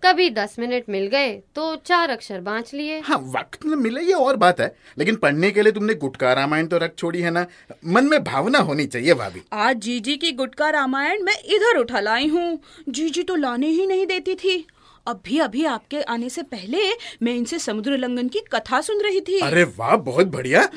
कभी 0.03 0.29
दस 0.29 0.55
मिनट 0.59 0.89
मिल 0.89 1.07
गए 1.07 1.31
तो 1.55 1.75
चार 1.75 2.09
अक्षर 2.09 2.41
बांच 2.41 2.73
लिए। 2.73 2.99
हाँ 2.99 3.17
वक्त 3.37 3.65
न 3.65 3.79
मिले 3.79 4.01
ये 4.01 4.13
और 4.13 4.35
बात 4.35 4.61
है। 4.61 4.75
लेकिन 4.97 5.15
पढ़ने 5.15 5.51
के 5.51 5.61
लिए 5.61 5.71
तुमने 5.71 5.95
गुटका 5.95 6.33
रामायण 6.33 6.67
तो 6.67 6.77
रख 6.77 6.95
छोड़ी 6.97 7.21
है 7.21 7.31
ना? 7.31 7.45
मन 7.85 8.05
में 8.05 8.23
भावना 8.23 8.59
होनी 8.59 8.85
चाहिए 8.85 9.13
भाभी। 9.13 9.41
आज 9.53 9.77
जीजी 9.77 10.17
की 10.17 10.31
गुटका 10.33 10.69
रामायण 10.69 11.23
मैं 11.23 11.37
इधर 11.55 11.79
उठा 11.79 11.99
लाई 11.99 12.27
हूँ। 12.27 12.59
जीजी 12.89 13.23
तो 13.23 13.35
लाने 13.35 13.67
ही 13.67 13.87
नहीं 13.87 14.07
देती 14.07 14.35
थी। 14.35 14.65
अभी 15.07 15.39
अभी 15.39 15.65
आपके 15.65 16.01
आने 16.01 16.29
से 16.29 16.43
पहले 16.43 16.89
मैं 17.23 17.35
इनसे 17.35 17.59
समुद्र 17.59 17.97
लंघन 17.97 18.27
की 18.27 18.45
कथा 18.53 18.81
सुन 18.81 19.01
रही 19.01 19.21
थी। 19.21 19.39
अरे 19.41 19.63
वाह 19.77 19.95
बहुत 19.95 20.27
बढ़िया। 20.27 20.69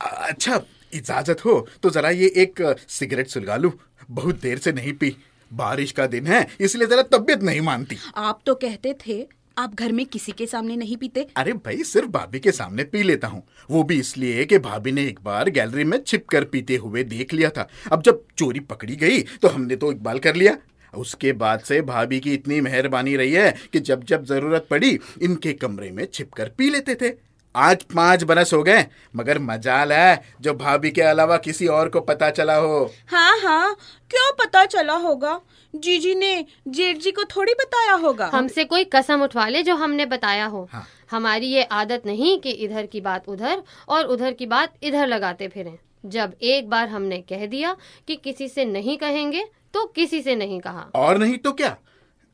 अच्छा 0.00 0.62
इजाज़त 0.92 1.44
हो 1.44 1.66
तो 1.82 1.90
जरा 1.90 2.10
ये 2.10 2.32
एक 2.36 2.62
सिगरेट 2.88 3.28
सुलगा 3.28 3.56
लूँ। 3.56 3.72
बहुत 4.10 4.40
देर 4.40 4.58
से 4.58 4.72
नहीं 4.72 4.92
पी। 4.92 5.16
बारिश 5.50 5.92
का 5.92 6.06
दिन 6.08 6.26
है 6.26 6.46
इसलिए 6.60 6.86
जरा 6.88 7.02
तबीयत 7.10 7.42
नहीं 7.42 7.60
मानती। 7.62 7.96
आप 8.16 8.40
तो 8.46 8.54
कहते 8.56 8.94
थे 9.06 9.26
आप 9.56 9.74
घर 9.74 9.92
में 9.92 10.04
किसी 10.06 10.32
के 10.32 10.46
सामने 10.46 10.76
नहीं 10.76 10.96
पीते। 10.96 11.26
अरे 11.36 11.52
भाई 11.54 11.82
सिर्फ़ 11.84 12.08
भाभी 12.10 12.40
के 12.40 12.52
सामने 12.52 12.84
पी 12.84 13.02
लेता 13.02 13.28
हूँ। 13.28 13.42
वो 13.70 13.82
भी 13.82 13.98
इसलिए 14.00 14.44
कि 14.44 14.58
भाभी 14.60 14.92
ने 14.92 15.04
एक 15.04 15.20
बार 15.24 15.50
गैलरी 15.50 15.84
में 15.84 15.98
छिप 16.02 16.26
कर 16.28 16.44
पीते 16.44 16.76
हुए 16.76 17.02
देख 17.04 17.34
लिया 17.34 17.50
था। 17.50 17.68
अब 17.92 18.02
जब 18.02 18.22
चोरी 18.38 18.60
पकड़ी 18.62 18.96
गई 18.96 19.22
तो 19.42 19.48
हमने 19.48 19.76
तो 19.76 19.92
इकबाल 19.92 20.18
कर 20.18 20.36
लिया। 20.36 20.56
उसके 20.94 21.32
बाद 21.34 21.60
से 21.60 21.80
भाभी 21.82 22.18
की 22.20 22.34
इतनी 22.34 22.60
मेहरबानी 22.60 23.16
रही 23.16 23.32
है 23.32 23.54
कि 23.72 23.80
जब 23.80 24.04
जब 24.04 24.24
ज़रूरत 24.24 24.66
पड़ी 24.70 24.98
इनके 25.22 25.52
कमरे 25.54 25.90
में 25.90 26.06
छिप 26.12 26.32
कर 26.32 26.48
पी 26.48 26.70
लेते 26.70 26.94
थे। 26.94 27.08
आज 27.56 27.82
पाँच 27.94 28.22
बरस 28.24 28.52
हो 28.52 28.62
गए 28.62 28.84
मगर 29.16 29.38
मजाल 29.38 29.92
है 29.92 30.22
जो 30.40 30.54
भाभी 30.54 30.90
के 30.90 31.02
अलावा 31.02 31.36
किसी 31.36 31.66
और 31.66 31.88
को 31.88 32.00
पता 32.00 32.30
चला 32.30 32.56
हो। 32.56 32.84
हाँ 33.10 33.38
हाँ 33.38 33.74
क्यों 34.10 34.32
पता 34.38 34.64
चला 34.64 34.94
होगा? 34.96 35.40
जीजी 35.74 36.14
ने 36.14 36.44
जेठ 36.68 36.96
जी 36.96 37.10
को 37.10 37.24
थोड़ी 37.24 37.52
बताया 37.52 37.94
होगा। 37.94 38.30
हमसे 38.34 38.64
कोई 38.64 38.84
कसम 38.84 39.22
उठवा 39.22 39.48
ले 39.48 39.62
जो 39.62 39.74
हमने 39.74 40.06
बताया 40.06 40.46
हो। 40.46 40.68
हाँ। 40.72 40.86
हमारी 41.10 41.46
ये 41.46 41.62
आदत 41.62 42.02
नहीं 42.06 42.38
कि 42.40 42.50
इधर 42.50 42.86
की 42.86 43.00
बात 43.00 43.28
उधर 43.28 43.62
और 43.88 44.04
उधर 44.04 44.32
की 44.32 44.46
बात 44.46 44.74
इधर 44.82 45.06
लगाते 45.06 45.48
फिरें। 45.48 45.76
जब 46.06 46.34
एक 46.42 46.68
बार 46.70 46.88
हमने 46.88 47.18
कह 47.20 47.46
दिया 47.46 47.76
कि 48.08 48.16
किसी 48.16 48.48
से 48.48 48.64
नहीं 48.64 48.96
कहेंगे 48.98 49.44
तो 49.74 49.84
किसी 49.86 50.22
से 50.22 50.36
नहीं 50.36 50.60
कहा। 50.60 50.86
और 50.94 51.18
नहीं 51.18 51.38
तो 51.38 51.52
क्या? 51.52 51.76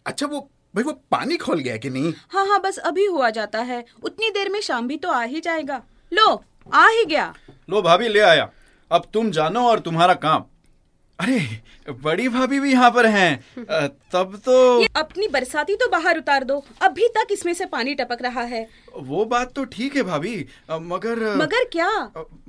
अच्छा 0.07 0.26
वो 0.26 0.49
भाई 0.75 0.85
वो 0.85 0.93
पानी 1.11 1.37
खोल 1.37 1.59
गया 1.61 1.76
कि 1.76 1.91
नहीं? 1.91 2.12
हाँ 2.31 2.47
हाँ 2.47 2.61
बस 2.61 2.79
अभी 2.81 3.05
हुआ 3.07 3.29
जाता 3.31 3.61
है। 3.61 3.85
उतनी 4.02 4.31
देर 4.31 4.49
में 4.50 4.61
शाम 4.61 4.87
भी 4.88 4.97
तो 4.97 5.11
आ 5.11 5.23
ही 5.23 5.41
जाएगा। 5.41 5.83
लो 6.12 6.43
आ 6.67 6.87
ही 6.88 7.05
गया। 7.05 7.33
लो 7.71 7.83
भाभी 7.83 8.09
ले 8.09 8.21
आया। 8.21 8.50
अब 8.91 9.07
तुम 9.12 9.31
जानो 9.31 9.67
और 9.69 9.81
तुम्हारा 9.81 10.14
काम। 10.17 10.45
अरे 11.19 11.38
बड़ी 12.02 12.29
भाभी 12.29 12.61
भी 12.61 12.73
यहाँ 12.73 12.91
पर 12.91 13.07
हैं। 13.07 13.64
तब 14.12 14.41
तो 14.45 14.81
ये 14.81 14.88
अपनी 14.97 15.29
बरसाती 15.29 15.76
तो 15.76 15.88
बाहर 15.88 16.19
उतार 16.19 16.45
दो। 16.45 16.62
अभी 16.83 17.09
तक 17.09 17.33
इसमें 17.33 17.52
से 17.55 17.67
पानी 17.67 17.95
टपक 17.95 18.23
रहा 18.23 18.43
है। 18.43 18.67
वो 18.97 19.25
बात 19.25 19.52
तो 19.52 19.64
ठीक 19.67 19.97
है 19.97 20.02
भाभी। 20.02 20.35
मगर 20.71 21.25
मगर 21.37 21.64
क्या? 21.73 21.91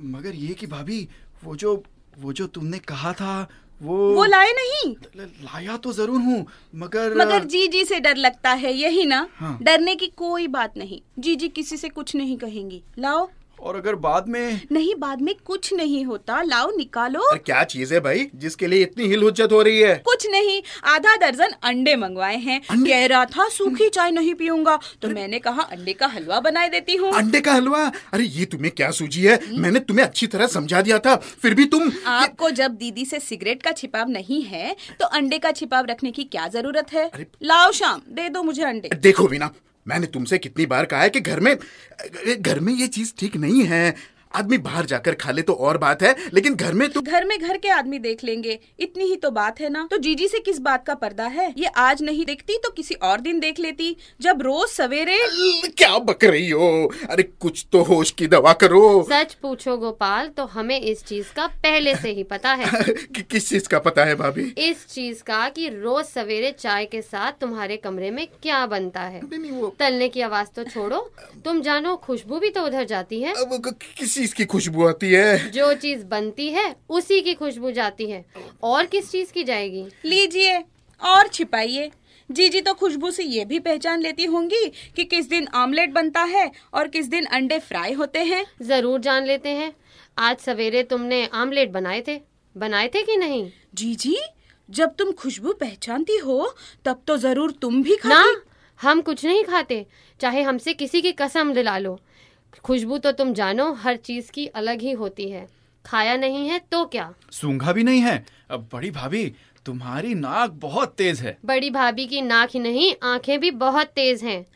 मगर 0.00 0.34
ये 0.36 0.54
कि 0.54 0.66
भाभी 0.66 1.08
वो 1.44 1.56
जो 1.56 1.82
वो 2.18 2.32
जो 2.32 2.46
तुमने 2.46 2.78
कहा 2.78 3.12
था 3.12 3.48
वो 3.82 4.14
वो 4.14 4.24
लाए 4.24 4.52
नहीं। 4.52 4.96
ल- 5.16 5.30
लाया 5.42 5.76
तो 5.76 5.92
ज़रूर 5.92 6.20
हूँ 6.20 6.46
मगर 6.74 7.14
मगर 7.14 7.44
जी 7.44 7.68
जी 7.68 7.84
से 7.84 8.00
डर 8.00 8.16
लगता 8.16 8.50
है 8.50 8.72
यही 8.74 9.04
ना? 9.04 9.28
हाँ। 9.34 9.58
डरने 9.62 9.94
की 9.94 10.06
कोई 10.06 10.46
बात 10.46 10.76
नहीं। 10.76 11.00
जी 11.18 11.36
जी 11.36 11.48
किसी 11.48 11.76
से 11.76 11.88
कुछ 11.88 12.16
नहीं 12.16 12.36
कहेंगी। 12.36 12.82
लाओ। 12.98 13.28
और 13.60 13.76
अगर 13.76 13.94
बाद 13.96 14.28
में 14.28 14.60
नहीं 14.72 14.94
बाद 14.98 15.20
में 15.22 15.34
कुछ 15.44 15.72
नहीं 15.74 16.04
होता। 16.04 16.40
लाओ 16.42 16.70
निकालो। 16.76 17.20
अरे 17.22 17.38
क्या 17.38 17.62
चीज़ 17.64 17.94
है 17.94 18.00
भाई? 18.00 18.26
जिसके 18.34 18.66
लिए 18.66 18.82
इतनी 18.82 19.06
हिल 19.08 19.22
हुज्जत 19.22 19.52
हो 19.52 19.60
रही 19.62 19.80
है। 19.80 19.94
कुछ 20.04 20.26
नहीं 20.30 20.60
आधा 20.84 21.16
दर्जन 21.16 21.54
अंडे 21.62 21.94
मंगवाए 21.96 22.36
हैं। 22.38 22.60
कह 22.62 23.06
रहा 23.06 23.24
था 23.26 23.48
सूखी 23.48 23.88
चाय 23.88 24.10
नहीं 24.10 24.34
पीऊँगा। 24.34 24.78
तो 25.02 25.08
मैंने 25.10 25.38
कहा 25.38 25.62
अंडे 25.64 25.92
का 25.92 26.06
हलवा 26.06 26.40
बनाए 26.40 26.68
देती 26.68 26.96
हूँ। 26.96 27.12
अंडे 27.14 27.40
का 27.40 27.52
हलवा? 27.52 27.84
अरे 28.12 28.24
ये 28.24 28.44
तुम्हें 28.46 28.72
क्या 28.72 28.90
सूझी 28.92 29.22
है? 29.22 29.38
मैंने 29.58 29.80
तुम्हें 29.80 30.04
अच्छी 30.04 30.26
तरह 30.26 30.46
समझा 30.48 30.82
दिया 30.82 30.98
था। 30.98 31.16
फिर 31.42 31.54
भी 31.54 31.64
तुम 31.66 31.90
आपको 32.06 32.50
जब 32.52 32.74
दीदी 32.76 33.04
से 33.04 33.20
सिगरेट 33.20 33.62
का 33.62 33.72
छिपाव 33.72 34.08
नहीं 34.10 34.42
है 34.42 34.74
तो 35.00 35.06
अंडे 35.08 35.38
का 35.38 35.52
छिपाव 35.52 35.86
रखने 35.86 36.10
की 36.10 36.24
क्या 36.26 36.46
ज़रूरत 36.48 36.92
है? 36.92 37.10
लाओ 37.42 37.70
शाम 37.72 38.02
दे 38.10 38.28
दो 38.28 38.42
मुझे 38.42 38.62
अंडे। 38.64 38.90
देखो 38.96 39.26
बिना 39.28 39.50
मैंने 39.88 40.06
तुमसे 40.06 40.38
कितनी 40.38 40.66
बार 40.66 40.84
कहा 40.84 41.02
है 41.02 41.10
कि 41.10 41.20
घर 41.20 41.40
में 41.40 41.56
घर 42.40 42.60
में 42.60 42.72
ये 42.72 42.86
चीज़ 42.86 43.12
ठीक 43.18 43.36
नहीं 43.36 43.62
है। 43.62 43.94
आदमी 44.34 44.58
बाहर 44.58 44.86
जाकर 44.86 45.14
खा 45.14 45.32
ले 45.32 45.42
तो 45.42 45.52
और 45.52 45.78
बात 45.78 46.02
है 46.02 46.14
लेकिन 46.34 46.54
घर 46.54 46.72
में 46.74 46.88
तो 46.88 47.00
घर 47.00 47.24
में 47.24 47.38
घर 47.38 47.56
के 47.56 47.68
आदमी 47.68 47.98
देख 47.98 48.24
लेंगे। 48.24 48.58
इतनी 48.80 49.04
ही 49.04 49.16
तो 49.16 49.30
बात 49.30 49.60
है 49.60 49.68
ना? 49.68 49.86
तो 49.90 49.96
जीजी 49.98 50.28
से 50.28 50.38
किस 50.38 50.58
बात 50.58 50.86
का 50.86 50.94
पर्दा 50.94 51.26
है? 51.26 51.52
ये 51.58 51.66
आज 51.66 52.02
नहीं 52.02 52.24
देखती 52.24 52.58
तो 52.58 52.70
किसी 52.70 52.94
और 52.94 53.20
दिन 53.20 53.40
देख 53.40 53.58
लेती। 53.58 53.96
जब 54.20 54.42
रोज 54.42 54.68
सवेरे 54.68 55.18
क्या 55.68 55.98
बक 55.98 56.24
रही 56.24 56.50
हो? 56.50 56.92
अरे 57.10 57.22
कुछ 57.22 57.66
तो 57.72 57.82
होश 57.82 58.10
की 58.10 58.26
दवा 58.26 58.52
करो। 58.52 59.02
सच 59.10 59.34
पूछो 59.34 59.76
गोपाल 59.76 60.28
तो 60.28 60.44
हमें 60.44 60.80
इस 60.80 61.04
चीज़ 61.04 61.32
का 61.36 61.46
पहले 61.46 61.94
से 61.96 62.10
ही 62.10 62.22
पता 62.22 62.52
है। 62.52 62.82
कि 62.92 63.22
किस 63.22 63.48
चीज़ 63.48 63.68
का 63.68 63.78
पता 63.78 64.04
है 64.04 64.14
भाभी? 64.14 64.52
इस 64.58 64.86
चीज़ 64.86 65.22
का 65.22 65.48
कि 65.48 65.68
रोज 65.68 66.04
सवेरे 66.04 66.50
चाय 66.52 66.84
के 66.84 67.02
साथ 67.02 67.32
तुम्हारे 67.40 67.76
कमरे 67.76 68.10
में 68.10 68.26
क्या 68.42 68.66
बनता 68.66 69.00
है? 69.00 69.20
वो 69.50 69.74
तलने 69.78 70.08
की 70.08 70.20
आवाज़ 70.20 70.48
तो 70.56 70.64
छोड़ो। 70.64 71.00
तुम 71.44 71.60
जानो 71.60 71.96
खुशबू 71.96 72.38
भी 72.38 72.50
तो 72.50 72.62
उधर 72.62 72.84
जाती 72.84 73.20
है। 73.20 73.34
किस 73.38 74.18
चीज़ 74.24 74.34
की 74.34 74.44
खुशबू 74.44 74.86
आती 74.86 75.10
है? 75.12 75.50
जो 75.50 75.72
चीज़ 75.74 76.04
बनती 76.06 76.48
है 76.48 76.64
उसी 76.88 77.20
की 77.20 77.32
खुशबू 77.34 77.70
जाती 77.70 78.10
है। 78.10 78.24
और 78.62 78.86
किस 78.86 79.10
चीज़ 79.10 79.32
की 79.32 79.42
जाएगी? 79.44 79.84
लीजिए 80.04 80.58
और 81.00 81.28
छिपाइए। 81.28 81.90
जीजी 82.30 82.60
तो 82.60 82.72
खुशबू 82.74 83.10
से 83.10 83.24
ये 83.24 83.44
भी 83.44 83.58
पहचान 83.58 84.00
लेती 84.00 84.24
होंगी 84.24 84.64
कि 84.96 85.04
किस 85.04 85.28
दिन 85.28 85.48
ऑमलेट 85.54 85.92
बनता 85.92 86.22
है 86.22 86.50
और 86.74 86.88
किस 86.88 87.06
दिन 87.06 87.24
अंडे 87.32 87.58
फ्राई 87.58 87.92
होते 87.92 88.18
हैं। 88.20 88.44
ज़रूर 88.62 89.00
जान 89.00 89.26
लेते 89.26 89.48
हैं। 89.50 89.72
आज 90.18 90.38
सवेरे 90.38 90.82
तुमने 90.84 91.24
आमलेट 91.34 91.70
बनाए 91.70 92.02
थे। 92.08 92.20
बनाए 92.56 92.88
थे 92.88 93.02
कि 93.02 93.16
नहीं? 93.16 93.50
जीजी 93.74 94.16
जब 94.68 94.94
तुम 94.94 95.12
खुशबू 95.12 95.52
पहचानती 95.52 96.16
हो 96.16 96.54
तब 96.84 97.02
तो 97.06 97.16
ज़रूर 97.18 97.52
तुम 97.52 97.82
भी 97.82 97.98
ना 98.06 98.24
हम 98.80 99.00
कुछ 99.00 99.24
नहीं 99.24 99.44
खाते। 99.44 99.84
चाहे 100.20 100.42
हमसे 100.42 100.72
किसी 100.74 101.00
की 101.02 101.12
कसम 101.12 101.52
दिला 101.54 101.78
लो। 101.78 101.98
खुशबू 102.62 102.98
तो 102.98 103.12
तुम 103.12 103.34
जानो 103.34 103.72
हर 103.72 103.96
चीज़ 103.96 104.32
की 104.32 104.46
अलग 104.46 104.80
ही 104.80 104.92
होती 104.92 105.30
है। 105.30 105.48
खाया 105.86 106.16
नहीं 106.16 106.48
है 106.48 106.58
तो 106.58 106.84
क्या? 106.84 107.14
सूंघा 107.30 107.72
भी 107.72 107.84
नहीं 107.84 108.00
है? 108.00 108.26
अब 108.50 108.68
बड़ी 108.72 108.90
भाभी 108.90 109.34
तुम्हारी 109.66 110.14
नाक 110.14 110.50
बहुत 110.50 110.94
तेज 110.94 111.20
है। 111.20 111.38
बड़ी 111.44 111.70
भाभी 111.70 112.06
की 112.06 112.22
नाक 112.22 112.50
ही 112.54 112.60
नहीं 112.60 112.94
आँखें 113.02 113.40
भी 113.40 113.50
बहुत 113.50 113.86
तेज 113.86 114.22
हैं। 114.24 114.46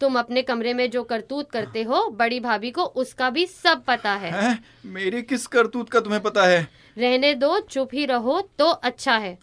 तुम 0.00 0.18
अपने 0.18 0.42
कमरे 0.42 0.74
में 0.74 0.90
जो 0.90 1.02
करतूत 1.02 1.50
करते 1.50 1.82
हो 1.82 2.08
बड़ी 2.10 2.40
भाभी 2.40 2.70
को 2.70 2.82
उसका 2.82 3.30
भी 3.30 3.46
सब 3.46 3.84
पता 3.84 4.14
है। 4.14 4.42
हैं? 4.42 4.64
मेरी 4.86 5.22
किस 5.22 5.46
करतूत 5.46 5.90
का 5.90 6.00
तुम्हें 6.00 6.22
पता 6.22 6.46
है? 6.46 6.68
रहने 6.98 7.34
दो 7.34 7.60
चुप 7.60 7.88
ही 7.94 8.04
रहो 8.06 8.40
तो 8.58 8.64
अच्छा 8.64 9.16
है। 9.16 9.38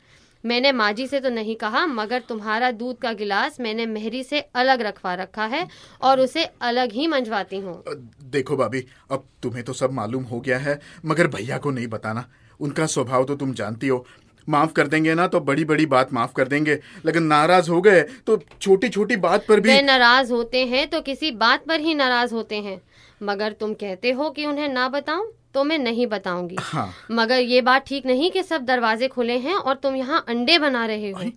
मैंने 0.45 0.71
माजी 0.71 1.07
से 1.07 1.19
तो 1.19 1.29
नहीं 1.29 1.55
कहा 1.55 1.85
मगर 1.87 2.19
तुम्हारा 2.19 2.71
दूध 2.73 2.97
का 2.97 3.11
गिलास 3.13 3.59
मैंने 3.59 3.85
मेहरी 3.85 4.23
से 4.23 4.39
अलग 4.55 4.81
रखवा 4.81 5.13
रखा 5.15 5.45
है 5.45 5.67
और 6.01 6.19
उसे 6.19 6.43
अलग 6.61 6.91
ही 6.91 7.07
मंजवाती 7.07 7.59
हूँ। 7.59 7.83
देखो 8.31 8.57
भाभी 8.57 8.85
अब 9.11 9.27
तुम्हें 9.43 9.63
तो 9.63 9.73
सब 9.73 9.91
मालूम 9.93 10.23
हो 10.23 10.39
गया 10.39 10.57
है 10.57 10.79
मगर 11.05 11.27
भैया 11.27 11.57
को 11.57 11.71
नहीं 11.71 11.87
बताना। 11.87 12.25
उनका 12.59 12.85
स्वभाव 12.87 13.23
तो 13.23 13.35
तुम 13.35 13.53
जानती 13.53 13.87
हो। 13.87 14.05
माफ़ 14.47 14.73
कर 14.73 14.87
देंगे 14.87 15.13
ना 15.15 15.25
तो 15.27 15.39
बड़ी 15.39 15.63
बड़ी 15.65 15.85
बात 15.85 16.11
माफ़ 16.13 16.33
कर 16.33 16.47
देंगे 16.47 16.73
लेकिन 17.05 17.23
नाराज़ 17.25 17.69
हो 17.69 17.81
गए 17.81 18.01
तो 18.27 18.37
छोटी 18.61 18.89
छोटी 18.89 19.15
बात 19.17 19.45
पर 19.47 19.59
भी 19.59 19.81
नाराज़ 19.81 20.31
होते 20.33 20.65
हैं 20.65 20.87
तो 20.87 21.01
किसी 21.01 21.31
बात 21.33 21.65
पर 21.67 21.79
ही 21.79 21.93
नाराज़ 21.95 22.33
होते 22.33 22.55
हैं। 22.57 22.81
मगर 23.25 23.51
तुम 23.53 23.73
कहते 23.75 24.11
हो 24.11 24.29
कि 24.29 24.45
उन्हें 24.45 24.67
ना 24.69 24.87
बताऊँ 24.89 25.31
तो 25.53 25.63
मैं 25.63 25.77
नहीं 25.79 26.07
बताऊँगी। 26.07 26.55
हाँ। 26.61 26.91
मगर 27.11 27.39
ये 27.41 27.61
बात 27.63 27.85
ठीक 27.87 28.05
नहीं 28.05 28.31
कि 28.31 28.43
सब 28.43 28.65
दरवाजे 28.65 29.07
खुले 29.07 29.37
हैं 29.39 29.55
और 29.55 29.75
तुम 29.75 29.95
यहाँ 29.95 30.23
अंडे 30.29 30.57
बना 30.59 30.85
रहे 30.85 31.11
हो। 31.11 31.29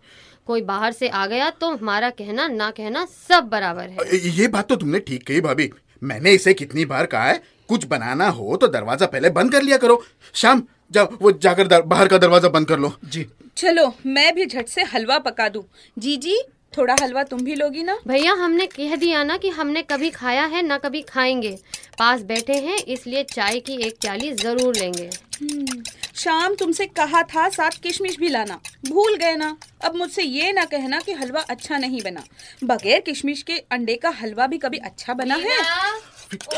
कोई 0.46 0.62
बाहर 0.64 0.92
से 0.92 1.08
आ 1.08 1.26
गया 1.26 1.50
तो 1.52 1.70
हमारा 1.70 2.10
कहना 2.12 2.46
ना 2.48 2.70
कहना 2.70 3.04
सब 3.04 3.48
बराबर 3.48 3.88
है। 3.88 4.18
ये 4.30 4.48
बात 4.48 4.68
तो 4.68 4.76
तुमने 4.76 4.98
ठीक 5.00 5.26
कही 5.26 5.40
भाभी। 5.40 5.70
मैंने 6.02 6.32
इसे 6.32 6.54
कितनी 6.54 6.84
बार 6.86 7.06
कहा 7.06 7.24
है 7.24 7.40
कुछ 7.68 7.84
बनाना 7.86 8.28
हो 8.30 8.56
तो 8.56 8.66
दरवाज़ा 8.68 9.06
पहले 9.06 9.30
बंद 9.30 9.52
कर 9.52 9.62
लिया 9.62 9.76
करो। 9.76 10.02
शाम 10.34 10.62
जाओ 10.92 11.16
वो 11.22 11.32
जाकर 11.32 11.80
बाहर 11.82 12.08
का 12.08 12.18
दरवाज़ा 12.18 12.48
बंद 12.48 12.68
कर 12.68 12.78
लो। 12.78 12.92
जी। 13.04 13.26
चलो 13.56 13.92
मैं 14.06 14.34
भी 14.34 14.46
झट 14.46 14.68
से 14.68 14.82
हलवा 14.84 15.18
पका 15.20 15.48
दूँ। 15.48 15.62
जीजी 15.96 16.40
थोड़ा 16.78 16.94
हलवा 17.02 17.22
तुम 17.22 17.40
भी 17.40 17.54
लोगी 17.54 17.82
ना? 17.82 17.98
भैया 18.08 18.32
हमने 18.32 18.66
कह 18.66 18.96
दिया 18.96 19.22
ना 19.24 19.36
कि 19.36 19.48
हमने 19.50 19.82
कभी 19.82 20.10
खाया 20.10 20.44
है 20.46 20.62
ना 20.62 20.78
कभी 20.78 21.02
खाएँगे। 21.02 21.56
पास 21.98 22.20
बैठे 22.22 22.54
हैं 22.58 22.76
इसलिए 22.76 23.22
चाय 23.24 23.58
की 23.60 23.76
एक 23.86 23.96
प्याली 24.00 24.32
ज़रूर 24.32 24.76
लेंगे। 24.76 25.08
हम्म, 25.40 25.82
शाम 26.14 26.54
तुमसे 26.54 26.86
कहा 26.86 27.22
था 27.24 27.48
साथ 27.48 27.80
किशमिश 27.82 28.16
भी 28.18 28.28
लाना। 28.28 28.60
भूल 28.88 29.16
गए 29.16 29.34
ना? 29.36 29.56
अब 29.84 29.96
मुझसे 29.96 30.22
ये 30.22 30.52
ना 30.52 30.64
कहना 30.64 31.00
कि 31.00 31.12
हलवा 31.12 31.40
अच्छा 31.50 31.78
नहीं 31.78 32.02
बना। 32.02 32.22
बगैर 32.64 33.00
किशमिश 33.00 33.42
के 33.42 33.58
अंडे 33.72 33.94
का 33.96 34.10
हलवा 34.20 34.46
भी 34.46 34.58
कभी 34.58 34.78
अच्छा 34.78 35.14
बना 35.14 35.34
है? 35.34 35.58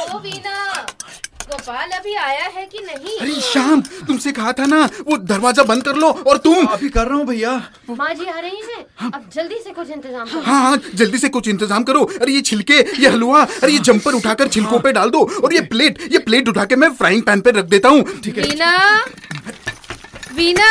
ओ 0.01 0.19
वीना 0.19 0.87
गोपाल 1.51 1.91
अभी 1.91 2.15
आया 2.17 2.47
है 2.49 2.65
कि 2.67 2.79
नहीं? 2.81 3.19
अरे 3.21 3.41
शाम 3.43 3.81
तुमसे 4.07 4.33
कहा 4.33 4.53
था 4.53 4.67
ना 4.67 4.85
वो 5.07 5.17
दरवाज़ा 5.19 5.63
बंद 5.65 5.83
कर 5.85 5.97
लो 5.97 6.11
और 6.11 6.39
तुम 6.41 6.67
अभी 6.67 6.89
कर 6.91 7.07
रहा 7.07 7.17
हूँ 7.17 7.27
भैया। 7.27 7.55
माँ 7.91 8.13
जी 8.15 8.27
आ 8.27 8.39
रही 8.39 8.61
हैं? 8.63 8.85
अब 9.11 9.29
जल्दी 9.35 9.59
से 9.65 9.71
कुछ 9.73 9.91
इंतज़ाम 9.91 10.27
करो। 10.27 10.41
हाँ 10.41 10.61
हाँ 10.63 10.77
जल्दी 10.95 11.19
से 11.19 11.29
कुछ 11.31 11.49
इंतज़ाम 11.49 11.85
करो। 11.85 12.05
अरे 12.21 12.33
ये 12.33 12.41
छिलके 12.43 12.75
ये 12.75 13.09
हलवा 13.09 13.43
अरे 13.43 13.73
ये 13.73 13.79
जंपर 13.81 14.15
उठाकर 14.15 14.49
छिलकों 14.49 14.79
पे 14.81 14.93
डाल 14.93 15.11
दो 15.11 15.25
और 15.43 15.55
ये 15.55 15.61
प्लेट 15.73 15.99
ये 16.13 16.19
प्लेट 16.21 16.49
उठा 16.49 16.65
के 16.65 16.77
मैं 16.77 16.93
फ्राइंग 16.95 17.23
पैन 17.23 17.41
पे 17.41 17.51
रख 17.51 17.65
देता 17.67 17.89
हूँ। 17.89 18.21
ठीक 18.21 18.39
है? 18.39 18.45
वीना 18.45 19.05
वीना 20.35 20.71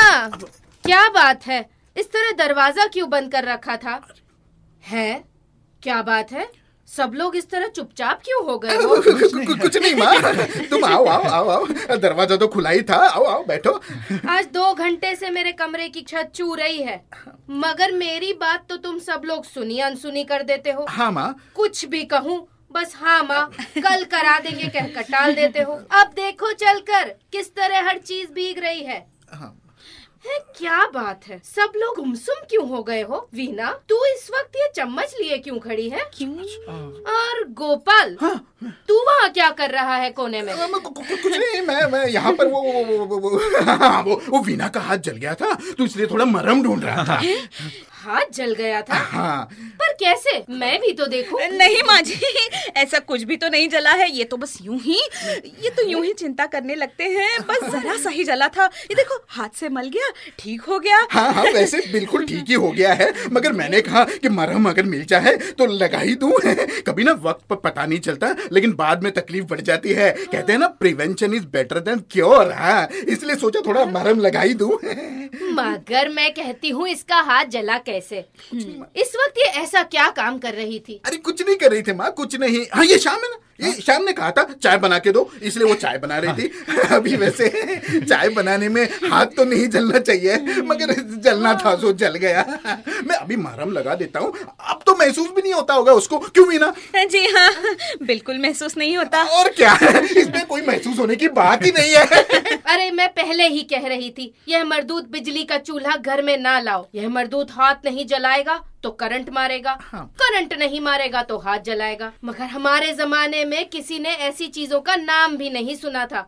क्या 0.83 1.07
बात 1.12 1.45
है? 1.48 1.59
इस 1.95 2.05
तरह 2.07 2.31
दरवाज़ा 2.38 2.86
क्यों 2.88 3.09
बंद 3.09 3.31
कर 3.31 3.45
रखा 3.45 3.75
था? 3.77 4.00
है? 4.83 5.24
क्या 5.83 6.01
बात 6.03 6.31
है? 6.31 6.48
सब 6.89 7.12
लोग 7.15 7.36
इस 7.36 7.50
तरह 7.50 7.67
चुपचाप 7.75 8.22
क्यों 8.25 8.43
हो 8.46 8.58
गए 8.60 8.77
कुछ 9.62 9.77
नहीं 9.77 9.96
माँ। 9.96 10.15
तुम 10.69 10.86
आओ 10.86 11.05
आओ 11.05 11.24
आओ 11.29 11.50
आओ। 11.50 11.98
दरवाज़ा 11.98 12.38
तो 12.38 12.48
खुला 12.48 12.69
ही 12.69 12.81
था। 12.81 12.96
आओ 12.96 13.24
आओ 13.24 13.43
बैठो। 13.46 13.72
आज 14.29 14.46
दो 14.53 14.74
घंटे 14.74 15.15
से 15.15 15.29
मेरे 15.29 15.51
कमरे 15.51 15.88
की 15.89 16.01
छत 16.01 16.31
चू 16.36 16.53
रही 16.55 16.81
है। 16.81 17.01
मगर 17.50 17.91
मेरी 17.91 18.34
बात 18.41 18.65
तो 18.69 18.77
तुम 18.77 19.00
सब 19.00 19.22
लोग 19.25 19.46
सुनी 19.46 19.79
अनसुनी 19.79 20.24
कर 20.24 20.43
देते 20.43 20.72
हो। 20.72 20.86
हाँ 20.89 21.12
माँ। 21.12 21.34
कुछ 21.55 21.86
भी 21.86 22.03
कहूँ 22.05 22.46
बस 22.72 22.96
हाँ 22.96 23.22
माँ 23.24 23.50
कल 23.77 24.03
करा 24.12 24.38
देंगे 24.39 24.67
कहकर 24.67 25.01
टाल 25.12 25.34
देते 25.36 25.60
हो। 25.60 25.74
अब 26.01 26.12
देखो 26.15 26.51
चलकर 26.53 27.13
किस 27.31 27.55
तरह 27.55 27.88
हर 27.89 27.98
चीज़ 27.98 28.31
भीग 28.34 28.60
रही 28.60 28.84
है। 28.84 29.05
हाँ। 29.34 29.55
है 30.26 30.38
क्या 30.58 30.86
बात 30.94 31.28
है? 31.28 31.42
सब 31.46 31.74
लोग 31.76 31.96
गुमसुम 31.96 32.36
क्यों 32.50 32.68
हो 32.70 32.82
गए 32.84 33.02
हो? 33.02 33.18
वीना 33.34 33.72
तू 33.90 33.96
इस 34.06 34.30
वक्त 34.34 34.56
ये 34.56 34.68
चम्मच 34.76 35.16
लिए 35.22 35.38
क्यों 35.38 35.58
खड़ी 35.60 35.90
है? 35.90 36.00
क्यों? 36.14 36.36
और 37.14 37.44
गोपाल 37.60 38.16
तू 38.88 38.98
वहाँ 39.06 39.30
क्या 39.30 39.50
कर 39.60 39.70
रहा 39.72 39.96
है 39.96 40.10
कोने 40.12 40.42
में? 40.42 40.54
हाँ, 40.54 40.70
कुछ 40.80 41.26
नहीं 41.26 41.62
मैं 41.62 41.86
मैं 41.92 42.06
यहाँ 42.08 42.34
पर 42.34 42.48
वो 42.48 42.62
वो 42.62 42.84
वो 42.98 43.06
वो 43.06 43.30
वो 43.30 43.62
हाँ, 43.62 44.02
वो 44.04 44.22
वो 44.30 44.42
वीना 44.44 44.68
का 44.68 44.80
हाथ 44.80 44.98
जल 44.98 45.18
गया 45.18 45.36
था 45.36 45.54
तो 45.78 45.86
इसलिए 45.86 46.08
थोड़ा 46.08 46.26
मरम 46.26 46.64
ढूंढ 46.64 46.84
रहा 46.84 47.04
था। 47.06 47.20
हाथ 48.10 48.32
जल 48.34 48.54
गया 48.54 48.82
था। 48.82 48.98
हाँ। 49.06 49.44
पर 49.80 49.92
कैसे? 49.94 50.44
मैं 50.51 50.80
भी 50.82 50.92
तो 50.92 51.06
देखूँ। 51.08 51.39
नहीं 51.51 51.82
माँ 51.88 52.01
जी 52.01 52.16
ऐसा 52.78 53.00
कुछ 53.01 53.24
भी 53.24 53.36
तो 53.38 53.50
नहीं 53.50 53.68
जला 53.70 53.92
है। 53.94 54.10
ये 54.12 54.24
तो 54.24 54.38
बस 54.38 54.58
यूँ 54.62 54.80
ही 54.80 55.00
ये 55.63 55.70
तो 55.70 55.86
यूँ 55.88 56.04
ही 56.06 56.13
चिंता 56.13 56.46
करने 56.48 56.75
लगते 56.75 57.04
हैं। 57.06 57.42
बस 57.48 57.70
जरा 57.72 57.98
सा 57.98 58.10
ही 58.10 58.24
जला 58.24 58.48
था। 58.48 58.66
ये 58.66 58.96
देखो 58.96 59.20
हाथ 59.30 59.50
से 59.50 59.70
मल 59.70 59.89
गया 59.89 60.10
ठीक 60.39 60.62
हो 60.62 60.80
गया। 60.80 60.98
हाँ 61.12 61.32
हाँ 61.34 61.44
वैसे 61.51 61.82
बिल्कुल 61.92 62.25
ठीक 62.25 62.46
ही 62.50 62.54
हो 62.56 62.72
गया 62.72 62.94
है। 62.94 63.12
मगर 63.32 63.51
मैंने 63.51 63.82
कहा 63.82 64.04
कि 64.16 64.30
मरहम 64.30 64.70
अगर 64.70 64.86
मिल 64.86 65.06
जाए 65.06 65.36
तो 65.58 65.66
लगा 65.75 66.00
ही 66.00 66.16
दूँ। 66.16 66.32
कभी 66.88 67.04
ना 67.04 67.12
वक्त 67.22 67.46
पर 67.50 67.56
पता 67.60 67.86
नहीं 67.86 68.00
चलता 68.00 68.36
लेकिन 68.51 68.74
बाद 68.75 69.04
में 69.04 69.12
तकलीफ़ 69.13 69.46
बढ़ 69.46 69.62
जाती 69.62 69.94
है। 69.94 70.12
कहते 70.12 70.51
हैं 70.51 70.60
ना 70.60 70.68
prevention 70.80 71.34
is 71.34 71.46
better 71.50 71.80
than 71.80 72.04
cure 72.12 72.51
हाँ 72.54 72.88
इसलिए 73.08 73.36
सोचा 73.38 73.62
थोड़ा 73.68 73.86
मरहम 73.88 74.20
लगा 74.20 74.42
ही 74.42 74.54
दूँ। 74.54 74.74
मगर 75.54 76.10
मैं 76.10 76.32
कहती 76.34 76.70
हूँ 76.70 76.88
इसका 76.88 77.22
हाथ 77.22 77.46
जला 77.48 77.78
कैसे? 77.80 77.99
इस 78.00 79.13
वक्त 79.15 79.38
ये 79.38 79.46
ऐसा 79.62 79.84
क्या 79.84 80.10
काम 80.10 80.38
कर 80.39 80.53
रही 80.53 80.79
थी? 80.79 81.01
अरे 81.06 81.18
कुछ 81.18 81.41
नहीं 81.41 81.56
कर 81.56 81.72
रही 81.72 81.82
थी 81.82 81.94
माँ 81.94 82.12
कुछ 82.12 82.36
नहीं। 82.39 82.65
हाँ 82.74 82.86
ये 82.86 82.98
शाम 83.00 83.15
है 83.15 83.29
ना? 83.29 83.38
ये 83.62 83.72
शाम 83.82 84.03
ने 84.03 84.12
कहा 84.13 84.32
था 84.32 84.44
चाय 84.63 84.77
बना 84.77 84.98
के 85.00 85.12
दो 85.12 85.29
इसलिए 85.44 85.68
वो 85.68 85.74
चाय 85.75 85.98
बना 85.98 86.18
रही 86.18 86.34
थी। 86.34 86.51
अभी 86.96 87.15
वैसे 87.15 87.50
चाय 88.00 88.29
बनाने 88.29 88.70
में 88.70 88.84
हाथ 89.12 89.25
तो 89.38 89.46
नहीं 89.46 89.68
जलना 89.70 90.00
चाहिए 90.00 90.62
मगर 90.65 90.94
जलना 91.24 91.53
था 91.65 91.75
सो 91.75 91.91
जल 91.94 92.15
गया। 92.15 92.46
मैं 93.08 93.15
अभी 93.15 93.36
मारम 93.36 93.72
लगा 93.72 93.96
देता 93.96 94.20
हूँ। 94.20 94.32
तो 94.34 94.78
महसूस 95.00 95.29
भी 95.29 95.41
नहीं 95.41 95.53
होता 95.53 95.74
होगा 95.74 95.94
उसको? 95.94 96.18
क्यों 96.20 96.48
भी 96.48 96.58
ना 96.58 96.74
जी 97.06 97.25
हाँ 97.27 97.50
बिल्कुल 98.03 98.38
महसूस 98.38 98.77
नहीं 98.77 98.98
होता। 98.98 99.24
और 99.32 99.50
क्या? 99.50 99.72
है 99.74 100.03
इसमें 100.06 100.46
कोई 100.46 100.62
महसूस 100.62 101.00
होने 101.00 101.15
की 101.15 101.27
बात 101.29 101.65
ही 101.65 101.72
नहीं 101.72 101.94
है। 101.94 102.58
अरे 102.65 102.89
मैं 102.91 103.08
पहले 103.13 103.48
ही 103.48 103.62
कह 103.70 103.88
रही 103.88 104.10
थी 104.10 104.34
यह 104.48 104.63
मरदूत 104.63 105.08
बिजली 105.10 105.44
का 105.44 105.58
चूल्हा 105.60 105.96
घर 105.96 106.22
में 106.22 106.38
ना 106.38 106.60
लाओ। 106.60 106.86
यह 106.96 107.10
मरदूत 107.10 107.51
हाथ 107.51 107.86
नहीं 107.86 108.06
जलाएगा 108.06 108.62
तो 108.83 108.89
करंट 109.00 109.29
मारेगा 109.29 109.77
हाँ। 109.81 110.05
करंट 110.21 110.53
नहीं 110.53 110.79
मारेगा 110.81 111.21
तो 111.24 111.38
हाथ 111.38 111.59
जलाएगा। 111.59 112.12
मगर 112.24 112.43
हमारे 112.51 112.91
जमाने 112.93 113.43
में 113.45 113.69
किसी 113.69 113.98
ने 114.00 114.09
ऐसी 114.27 114.48
चीज़ों 114.48 114.79
का 114.81 114.95
नाम 114.95 115.36
भी 115.38 115.50
नहीं 115.50 115.75
सुना 115.75 116.05
था। 116.05 116.19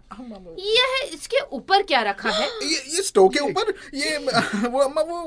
यह 0.60 1.10
इसके 1.14 1.40
ऊपर 1.56 1.84
क्या 1.84 2.02
रखा 2.02 2.30
है? 2.30 2.48
ये 2.64 2.78
ये 2.96 3.02
स्टोव 3.02 3.30
के 3.30 3.40
ऊपर 3.40 3.74
ये 3.94 4.18
वो 4.68 4.80
अम्मा 4.80 5.02
वो 5.02 5.22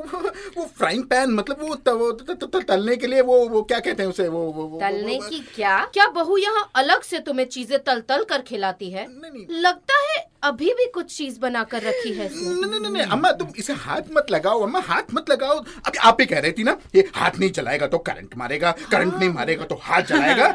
वो 0.57 0.65
फ्राइंग 0.79 1.05
पैन 1.05 1.31
मतलब 1.31 1.63
वो 1.63 1.75
त- 1.75 1.89
वो 1.89 2.11
त- 2.13 2.45
त- 2.45 2.65
तलने 2.69 2.97
के 2.97 3.07
लिए 3.07 3.21
वो 3.31 3.39
वो 3.49 3.63
क्या 3.63 3.79
कहते 3.79 4.03
हैं 4.03 4.11
उसे 4.11 4.29
वो 4.29 4.41
वो 4.53 4.65
वो- 4.65 4.81
तलने 4.81 5.17
वो- 5.17 5.29
की 5.31 5.39
क्या? 5.55 5.79
क्या 5.95 6.07
बहू 6.19 6.37
यहाँ 6.39 6.69
अलग 6.75 7.03
से 7.03 7.19
तुम्हें 7.29 7.47
चीज़ें 7.47 7.79
तल 7.85 8.01
तल 8.09 8.25
कर 8.25 8.43
खिलाती 8.43 8.91
है। 8.91 9.07
लगता 9.51 9.95
है 10.01 10.04
अभी 10.45 10.73
भी 10.79 10.87
कुछ 10.95 11.17
चीज़ 11.17 11.39
बना 11.41 11.63
कर 11.73 11.83
रखी 11.83 12.13
है 12.15 12.29
नहीं 12.35 12.81
नहीं 12.81 12.91
नहीं 12.93 13.03
अम्मा 13.13 13.31
तुम 13.33 13.49
इसे 13.59 13.73
हाथ 13.85 14.11
मत 14.17 14.31
लगाओ 14.31 14.61
अम्मा 14.63 14.81
हाथ 14.87 15.15
मत 15.15 15.31
लगाओ। 15.31 15.59
अभी 15.87 15.99
आप 16.09 16.21
ही 16.21 16.27
कह 16.27 16.39
रही 16.39 16.53
थी 16.53 16.65
ना 16.65 16.77
ये 16.95 17.09
हाथ 17.15 17.39
नहीं 17.41 17.51
चलाएगा 17.51 17.87
तो 17.87 17.99
करंट 18.09 18.37
मारेगा 18.39 18.71
करंट 18.91 19.15
नहीं 19.15 19.29
मारेगा 19.31 19.65
तो 19.65 19.81
हाथ 19.83 20.03
जलाएगा 20.09 20.55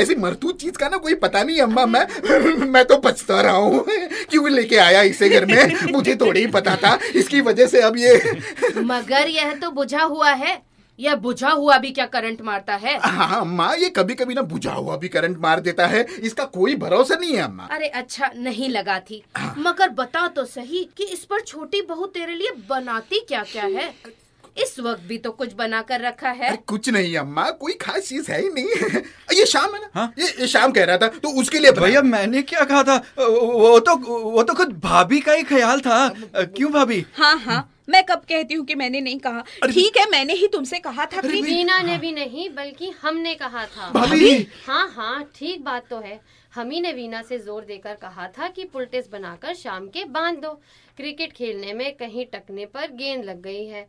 ऐसी 0.00 0.14
मरतूत 0.16 0.60
चीज़ 0.60 0.78
का 0.78 0.88
ना 0.88 0.96
कोई 1.06 1.14
पता 1.24 1.42
नहीं 1.42 1.60
अम्मा 1.62 1.86
मैं 1.86 2.06
मैं 2.66 2.84
तो 2.84 2.96
पछता 2.98 3.40
रहा 3.40 3.56
हूँ। 3.56 3.84
क्यों 4.30 4.48
लेके 4.50 4.76
आया 4.78 5.02
इसे 5.02 5.28
घर 5.28 5.44
में? 5.46 5.92
मुझे 5.92 6.14
थोड़ी 6.16 6.40
ही 6.40 6.46
पता 6.46 6.76
था 6.76 6.98
इसकी 7.14 7.40
वजह 7.40 7.66
से 7.66 7.80
अब 7.80 7.96
ये 7.98 8.14
मगर 8.84 9.28
यह 9.28 9.54
तो 9.54 9.70
बुझा 9.70 10.02
हुआ 10.02 10.30
है 10.30 10.54
यह 10.98 11.14
बुझा 11.16 11.50
हुआ 11.50 11.76
भी 11.78 11.90
क्या 11.90 12.06
करंट 12.06 12.40
मारता 12.42 12.74
है? 12.74 12.98
हाँ 12.98 13.40
अम्मा 13.40 13.72
ये 13.74 13.88
कभी 13.90 14.14
कभी 14.14 14.34
ना 14.34 14.42
बुझा 14.44 14.72
हुआ 14.72 14.96
भी 14.96 15.08
करंट 15.08 15.38
मार 15.38 15.60
देता 15.60 15.86
है। 15.86 16.04
इसका 16.20 16.44
कोई 16.52 16.76
भरोसा 16.76 17.14
नहीं 17.14 17.34
है 17.36 17.42
अम्मा 17.42 17.68
अरे 17.72 17.88
अच्छा 17.88 18.30
नहीं 18.36 18.68
लगा 18.68 18.98
थी। 19.00 19.22
हाँ। 19.36 19.54
मगर 19.58 19.88
बता 19.94 20.26
तो 20.28 20.44
सही 20.46 20.88
कि 20.96 21.04
इस 21.04 21.24
पर 21.24 21.40
छोटी 21.42 21.82
बहू 21.82 22.06
तेरे 22.08 22.34
लिए 22.34 22.52
बनाती 22.70 23.20
क्या 23.28 23.42
क्या 23.42 23.64
है? 23.64 23.92
इस 24.56 24.78
वक्त 24.80 25.02
भी 25.02 25.16
तो 25.18 25.30
कुछ 25.30 25.52
बना 25.54 25.80
कर 25.82 26.00
रखा 26.00 26.30
है। 26.30 26.48
अरे 26.48 26.56
कुछ 26.66 26.88
नहीं 26.88 27.16
अम्मा 27.16 27.48
कोई 27.52 27.72
खास 27.80 28.02
चीज़ 28.02 28.30
है 28.32 28.40
ही 28.42 28.48
नहीं। 28.50 29.00
ये 29.32 29.46
शाम 29.46 29.74
है 29.74 29.80
ना? 29.80 29.90
हाँ? 29.94 30.12
ये, 30.18 30.26
ये 30.40 30.46
शाम 30.46 30.72
कह 30.72 30.84
रहा 30.84 30.96
था 30.98 31.08
तो 31.08 31.28
उसके 31.40 31.58
लिए 31.58 31.72
भैया 31.72 32.02
मैंने 32.02 32.42
क्या 32.42 32.64
कहा 32.64 32.82
था? 32.82 32.96
वो 33.18 33.78
तो 33.80 33.96
वो 34.30 34.42
तो 34.42 34.54
खुद 34.54 34.72
भाभी 34.84 35.20
का 35.20 35.32
ही 35.32 35.42
ख्याल 35.44 35.80
था। 35.80 36.08
क्यों 36.36 36.72
भाभी? 36.72 37.04
हाँ 37.16 37.38
हाँ। 37.38 37.68
मैं 37.88 38.02
कब 38.04 38.22
कहती 38.28 38.54
हूँ 38.54 38.64
कि 38.66 38.74
मैंने 38.74 39.00
नहीं 39.00 39.18
कहा? 39.18 39.44
ठीक 39.64 39.96
है 39.96 40.08
मैंने 40.10 40.32
ही 40.32 40.46
तुमसे 40.46 40.78
कहा 40.78 41.06
था 41.06 41.20
कि 41.20 41.40
रीना 41.42 41.80
ने 41.82 41.96
भी 41.98 42.12
नहीं 42.12 42.48
बल्कि 42.50 42.90
हमने 43.02 43.34
कहा 43.34 43.64
था। 43.66 43.90
भाभी! 43.90 44.48
हाँ 44.66 44.88
हाँ 44.96 45.22
ठीक 45.34 45.64
बात 45.64 45.88
तो 45.90 46.00
है। 46.00 46.20
हम 46.54 46.70
ही 46.70 46.80
ने 46.80 46.92
वीना 46.92 47.22
से 47.22 47.38
ज़ोर 47.38 47.64
देकर 47.64 47.94
कहा 47.94 48.26
था 48.28 48.48
कि 48.48 48.64
पुलटिस 48.64 49.10
बनाकर 49.10 49.54
शाम 49.54 49.88
के 49.88 50.04
बाँध 50.04 50.38
दो। 50.38 50.52
क्रिकेट 50.96 51.32
खेलने 51.32 51.72
में 51.72 51.94
कहीं 51.96 52.24
टकने 52.26 52.66
पर 52.66 52.90
गेंद 52.92 53.24
लग 53.24 53.42
गई 53.42 53.64
है। 53.66 53.86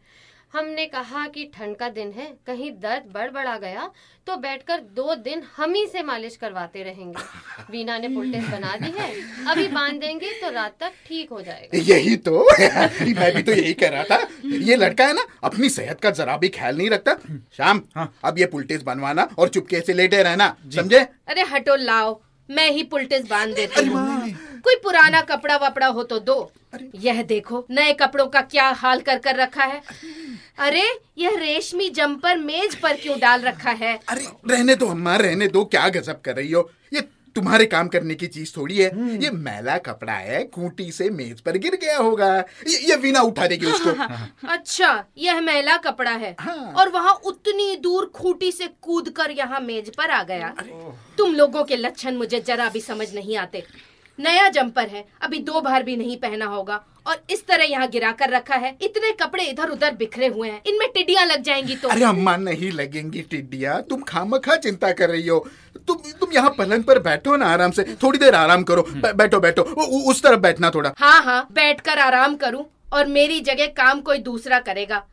हमने 0.54 0.86
कहा 0.86 1.26
कि 1.28 1.44
ठंड 1.56 1.76
का 1.76 1.88
दिन 1.90 2.12
है 2.12 2.26
कहीं 2.48 2.72
दर्द 2.82 3.12
बढ़ 3.14 3.32
बढ़ा 3.32 3.58
गया 3.58 3.90
तो 4.28 4.36
बैठकर 4.38 4.80
दो 4.96 5.16
दिन 5.16 5.42
हम 5.58 5.74
ही 5.74 5.86
से 5.88 6.04
मालिश 6.04 6.36
करवाते 6.36 6.84
रहेंगे। 6.84 7.24
वीना 7.72 7.98
ने 7.98 8.08
पुलटिस 8.08 8.48
बना 8.50 8.76
दी 8.76 8.92
है 8.98 9.12
अभी 9.52 9.68
बाँध 9.68 10.00
देंगे 10.02 10.32
तो 10.42 10.50
रात 10.50 10.76
तक 10.80 10.94
ठीक 11.08 11.30
हो 11.30 11.42
जाएगा। 11.42 11.78
यही 11.78 12.16
तो 12.18 12.44
मैं 12.62 13.34
भी 13.36 13.44
तो 13.44 13.52
यही 13.52 13.74
कह 13.74 13.90
रहा 13.90 14.04
था। 14.04 14.28
ये 14.46 14.76
लड़का 14.76 15.08
है 15.08 15.14
ना 15.14 15.26
अपनी 15.44 15.70
सेहत 15.70 16.02
का 16.02 16.12
जरा 16.12 16.38
भी 16.38 16.50
ख्याल 16.50 16.78
नहीं 16.78 16.90
रखता। 16.90 17.16
शाम 17.58 17.82
हाँ। 17.96 18.14
अब 18.26 18.40
ये 18.40 18.46
पुलटेस 18.46 18.84
बनवाना 18.84 19.28
और 19.40 19.50
चुपके 19.50 19.82
से 19.82 19.94
लेटे 19.94 20.24
रहना 20.24 20.56
समझे? 20.76 21.00
अरे 21.00 21.42
हटो 21.54 21.76
लाओ। 21.76 22.20
मैं 22.50 22.70
ही 22.72 22.84
पुलटिस 22.84 23.28
बाँध 23.30 23.56
देती 23.56 23.86
हूँ। 23.86 24.32
कोई 24.62 24.76
पुराना 24.76 25.22
कपड़ा 25.22 25.56
वपड़ा 25.58 25.88
हो 25.88 26.04
तो 26.04 26.20
दो। 26.20 26.52
यह 26.96 27.22
देखो 27.24 27.66
नए 27.72 27.94
कपड़ों 27.94 28.26
का 28.28 28.42
क्या 28.42 28.68
हाल 28.78 29.02
कर 29.02 29.18
कर 29.18 29.36
रखा 29.36 29.64
है। 29.64 29.82
अरे 30.58 30.84
यह 31.18 31.38
रेशमी 31.40 31.90
जम्पर 31.90 32.38
मेज 32.38 32.76
पर 32.76 32.96
क्यों 32.96 33.20
डाल 33.20 33.42
रखा 33.42 33.72
है? 33.72 34.00
अरे 34.10 34.28
रहने 34.50 34.76
दो 34.76 34.88
अम्मा 34.88 35.16
रहने 35.16 35.48
दो 35.48 35.64
क्या 35.66 35.88
गजब 35.90 36.22
कर 36.22 36.36
रही 36.36 36.52
हो। 36.52 36.70
तुम्हारे 37.38 37.66
काम 37.66 37.88
करने 37.88 38.16
की 38.16 38.28
चीज़ 38.28 38.52
थोड़ी 38.58 38.78
है। 38.78 39.18
ये 39.24 39.30
मैला 39.32 39.78
कपड़ा 39.78 40.14
है 40.14 40.44
खूंटी 40.48 40.92
से 40.92 41.10
मेज 41.10 41.42
पर 41.42 41.58
गिर 41.58 41.76
गया 41.76 41.98
होगा। 41.98 42.34
ये, 42.38 42.78
ये 42.90 42.96
वीना 42.96 43.22
उठा 43.22 43.48
देगी 43.48 43.66
उसको। 43.66 44.48
अच्छा 44.48 45.04
यह 45.18 45.42
मैला 45.42 45.78
कपड़ा 45.78 46.12
है। 46.12 46.36
हाँ। 46.40 46.72
और 46.74 46.90
वहाँ 46.90 47.14
उतनी 47.26 47.76
दूर 47.76 48.12
खूटी 48.16 48.52
से 48.52 48.68
कूद 48.82 49.10
कर 49.10 49.32
यहाँ 49.32 49.60
मेज 49.60 49.96
पर 49.96 50.12
आ 50.12 50.24
गया। 50.24 50.54
तुम 51.18 51.36
लोगों 51.36 51.64
के 51.64 51.76
लक्षण 51.76 52.16
मुझे 52.16 52.40
जरा 52.40 52.70
भी 52.70 52.82
समझ 52.82 53.14
नहीं 53.16 53.38
आते। 53.38 53.64
नया 54.20 54.48
जंपर 54.50 54.88
है 54.88 55.06
अभी 55.22 55.40
दो 55.40 55.62
बार 55.62 55.84
भी 55.84 55.96
नहीं 55.98 56.18
पहना 56.18 56.46
होगा। 56.46 56.84
और 57.08 57.22
इस 57.30 57.46
तरह 57.48 57.64
यहाँ 57.64 57.88
गिरा 57.88 58.12
कर 58.12 58.30
रखा 58.30 58.56
है 58.56 58.76
इतने 58.82 59.12
कपड़े 59.12 59.44
इधर 59.44 59.70
उधर 59.70 59.96
बिखरे 59.96 60.28
हुए 60.28 60.50
हैं। 60.50 60.62
इनमें 60.68 60.88
टिड्डियाँ 60.94 61.26
लग 61.26 61.42
जाएँगी 61.42 61.76
तो। 61.76 61.90
अरे 61.90 62.04
अम्मा 62.04 62.36
नहीं 62.38 62.72
लगेंगी 62.72 63.22
टिड्डिया। 63.22 63.80
तुम 63.82 64.02
खामखा 64.02 64.56
चिंता 64.56 64.92
कर 64.92 65.10
रही 65.10 65.28
हो। 65.28 65.40
तुम 65.88 66.12
तुम 66.20 66.32
यहाँ 66.34 66.50
पलंग 66.50 66.84
पर 66.84 67.00
बैठो 67.00 67.36
ना 67.36 67.46
आराम 67.46 67.72
से। 67.72 67.84
थोड़ी 68.04 68.20
देर 68.20 68.36
आराम 68.36 68.64
करो। 68.64 68.86
बैठो 68.96 69.40
बैठो। 69.40 69.62
उ, 69.62 69.84
उ, 69.84 70.10
उस 70.12 70.24
तरफ़ 70.24 70.40
बैठना 70.40 70.70
थोड़ा। 70.70 70.94
हाँ 70.98 71.22
हाँ 71.24 71.48
बैठ 71.52 71.82
कर 71.82 72.00
आराम 72.00 72.36
करूँ 72.36 72.66
और 72.94 73.06
मेरी 73.08 73.40
जगह 73.42 73.68
काम 73.78 74.02
कोई 74.02 74.18
दूसरा 74.18 74.60
करेगा। 74.60 75.04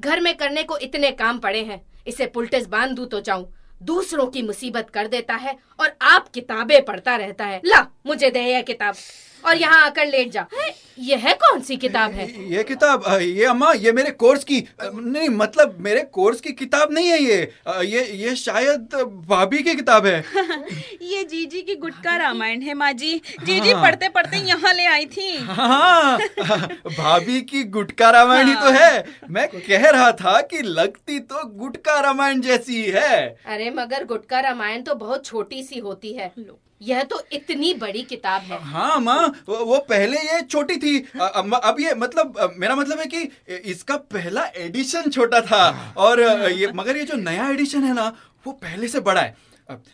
घर 0.00 0.20
में 0.20 0.36
करने 0.36 0.62
को 0.62 0.76
इतने 0.78 1.10
काम 1.12 1.38
पड़े 1.38 1.62
हैं। 1.62 1.80
इसे 2.06 2.26
पुलटेस 2.26 2.66
बाँध 2.66 2.90
दूँ 2.90 3.06
तो 3.06 3.20
जाऊँ। 3.20 3.46
दूसरों 3.82 4.26
की 4.26 4.42
मुसीबत 4.42 4.90
कर 4.90 5.06
देता 5.06 5.34
है 5.34 5.56
और 5.80 5.96
आप 6.02 6.28
किताबें 6.28 6.84
पढ़ता 6.84 7.16
रहता 7.16 7.44
है। 7.44 7.60
ला, 7.64 7.86
मुझे 8.06 8.30
दे 8.30 8.40
यह 8.40 8.62
किताब। 8.62 8.94
और 9.44 9.56
यहाँ 9.56 9.84
आकर 9.84 10.06
लेट 10.06 10.30
जा। 10.32 10.46
है, 10.54 10.74
यह 10.98 11.32
कौन 11.34 11.60
सी 11.60 11.76
किताब 11.76 12.12
है? 12.12 12.26
ये 12.50 12.62
किताब 12.64 13.04
ये 13.20 13.44
अम्मा 13.46 13.72
ये 13.74 13.92
मेरे 13.92 14.10
कोर्स 14.12 14.44
की 14.44 14.58
नहीं 14.82 15.28
मतलब 15.30 15.76
मेरे 15.80 16.02
कोर्स 16.12 16.40
की 16.40 16.52
किताब 16.52 16.92
नहीं 16.92 17.08
है 17.08 17.18
ये। 17.18 17.40
ये 17.84 18.04
ये 18.16 18.34
शायद 18.36 18.94
भाभी 19.28 19.58
की 19.58 19.74
किताब 19.74 20.06
है। 20.06 20.24
ये 21.02 21.22
जीजी 21.24 21.60
की 21.62 21.74
गुटका 21.76 22.16
रामायण 22.16 22.62
है 22.62 22.74
माँ 22.74 22.92
जी। 22.94 23.14
जीजी 23.44 23.74
पढ़ते 23.74 24.08
पढ़ते 24.08 24.36
यहाँ 24.38 24.74
ले 24.74 24.86
आई 24.86 25.06
थी। 25.06 25.36
हाँ 25.40 26.18
भाभी 26.18 27.40
की 27.42 27.62
गुटका 27.70 28.10
रामायण 28.10 28.48
ही 28.48 28.54
तो 28.56 28.70
है। 28.72 29.04
मैं 29.30 29.48
कह 29.50 29.88
रहा 29.90 30.10
था 30.14 30.40
कि 30.42 30.62
लगती 30.62 31.18
तो 31.20 31.44
गुटका 31.56 32.00
रामायण 32.00 32.40
जैसी 32.40 32.82
है 32.90 33.18
अरे 33.46 33.70
मगर 33.72 34.04
गुटका 34.04 34.40
रामायण 34.40 34.82
तो 34.82 34.94
बहुत 34.96 35.24
छोटी 35.26 35.62
सी 35.62 35.78
होती 35.78 36.12
है। 36.12 36.32
यह 36.80 37.02
तो 37.02 37.20
इतनी 37.32 37.72
बड़ी 37.74 38.02
किताब 38.02 38.42
है। 38.42 38.58
हाँ 38.62 38.98
माँ 39.00 39.26
वो 39.48 39.78
पहले 39.88 40.18
ये 40.18 40.40
छोटी 40.42 40.76
थी। 40.76 40.98
अब 41.16 41.76
ये 41.80 41.94
मतलब 41.94 42.54
मेरा 42.56 42.74
मतलब 42.76 42.98
है 42.98 43.06
कि 43.06 43.30
इसका 43.70 43.96
पहला 44.12 44.44
एडिशन 44.58 45.10
छोटा 45.10 45.40
था। 45.42 45.94
और 45.98 46.20
ये 46.50 46.72
मगर 46.74 46.96
ये 46.96 47.04
जो 47.04 47.16
नया 47.18 47.48
एडिशन 47.50 47.84
है 47.84 47.94
ना 47.94 48.06
वो 48.46 48.52
पहले 48.54 48.88
से 48.88 49.00
बड़ा 49.00 49.20
है। 49.20 49.36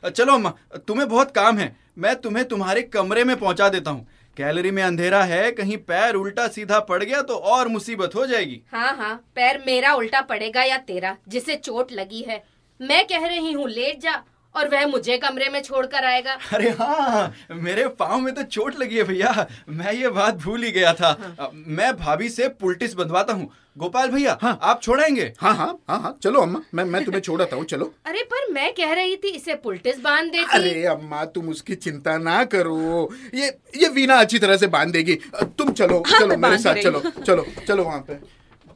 चलो 0.06 0.34
अम्मा 0.34 0.54
तुम्हें 0.88 1.08
बहुत 1.08 1.30
काम 1.30 1.58
है। 1.58 1.74
मैं 1.98 2.14
तुम्हें 2.16 2.44
तुम्हारे 2.44 2.82
कमरे 2.84 3.24
में 3.24 3.36
पहुँचा 3.36 3.68
देता 3.68 3.90
हूँ। 3.90 4.06
गैलरी 4.36 4.70
में 4.70 4.82
अंधेरा 4.82 5.22
है 5.24 5.50
कहीं 5.52 5.76
पैर 5.80 6.14
उल्टा 6.14 6.46
सीधा 6.48 6.78
पड़ 6.80 7.02
गया 7.02 7.20
तो 7.22 7.34
और 7.34 7.68
मुसीबत 7.68 8.14
हो 8.14 8.26
जाएगी। 8.26 8.60
हाँ 8.72 8.96
हाँ 8.96 9.14
पैर 9.34 9.62
मेरा 9.66 9.92
उल्टा 9.94 10.20
पड़ेगा 10.22 10.62
या 10.62 10.76
तेरा 10.84 11.16
जिसे 11.28 11.56
चोट 11.56 11.92
लगी 11.92 12.20
है। 12.28 12.42
मैं 12.80 13.04
कह 13.06 13.26
रही 13.26 13.52
हूँ 13.52 13.68
लेट 13.68 14.00
जा। 14.00 14.22
और 14.56 14.68
वह 14.68 14.86
मुझे 14.86 15.16
कमरे 15.18 15.48
में 15.48 15.60
छोड़कर 15.62 16.04
आएगा। 16.04 16.38
अरे 16.52 16.70
हाँ 16.70 17.32
मेरे 17.52 17.86
पाँव 17.98 18.18
में 18.20 18.34
तो 18.34 18.42
चोट 18.42 18.78
लगी 18.78 18.96
है 18.96 19.04
भैया। 19.04 19.46
मैं 19.68 19.92
ये 19.92 20.08
बात 20.08 20.34
भूल 20.42 20.62
ही 20.64 20.70
गया 20.72 20.92
था। 20.94 21.10
अ, 21.40 21.50
मैं 21.54 21.92
भाभी 21.96 22.28
से 22.28 22.48
पुलटिस 22.60 22.94
बंधवाता 22.94 23.32
हूँ। 23.32 23.50
गोपाल 23.78 24.08
भैया 24.10 24.38
हाँ। 24.42 24.58
आप 24.62 24.80
छोड़ेंगे? 24.82 25.32
हाँ 25.40 25.54
हाँ 25.54 25.66
हाँ 25.88 25.98
हाँ 26.00 26.16
चलो 26.22 26.40
अम्मा 26.40 26.60
मैं 26.74 26.84
मैं 26.84 27.04
तुम्हें 27.04 27.20
छोड़ता 27.22 27.56
हूँ 27.56 27.64
चलो। 27.64 27.92
अरे 28.06 28.22
पर 28.32 28.50
मैं 28.52 28.72
कह 28.74 28.92
रही 28.94 29.16
थी 29.16 29.28
इसे 29.28 29.54
पुलटिस 29.64 30.00
बाँध 30.00 30.30
देती। 30.32 30.56
अरे 30.58 30.84
अम्मा 30.86 31.24
तुम 31.24 31.48
उसकी 31.48 31.74
चिंता 31.76 32.16
ना 32.18 32.42
करो। 32.44 33.10
ये 33.34 33.48
ये 33.76 33.88
वीना 33.88 34.16
अच्छी 34.20 34.38
तरह 34.38 34.56
से 34.56 34.66
बाँध 34.66 34.92
देगी 34.92 35.14
तुम 35.58 35.72
चलो 35.72 36.02
हाँ, 36.06 36.20
चलो 36.20 36.36
मेरे 36.36 36.58
साथ 36.58 36.82
चलो 36.82 37.00
चलो 37.20 37.46
चलो 37.68 37.84
वहाँ 37.84 38.00
पे। 38.08 38.14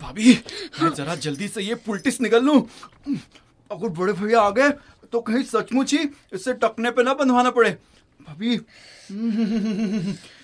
भाभी 0.00 0.38
मैं 0.82 0.92
जरा 0.94 1.14
जल्दी 1.14 1.48
से 1.48 1.62
ये 1.62 1.74
पुलटिस 1.86 2.20
निकल 2.20 2.44
लूँ। 2.44 2.60
अगर 3.70 3.88
बड़े 3.88 4.12
भैया 4.12 4.40
आ 4.40 4.50
गए 4.50 4.68
तो 5.12 5.20
कहीं 5.20 5.42
सचमुच 5.44 5.92
ही 5.94 6.08
इसे 6.32 6.52
टकने 6.54 6.90
पे 6.90 7.02
ना 7.02 7.14
बंधवाना 7.14 7.50
पड़े। 7.50 7.70
भाभी। 8.20 8.56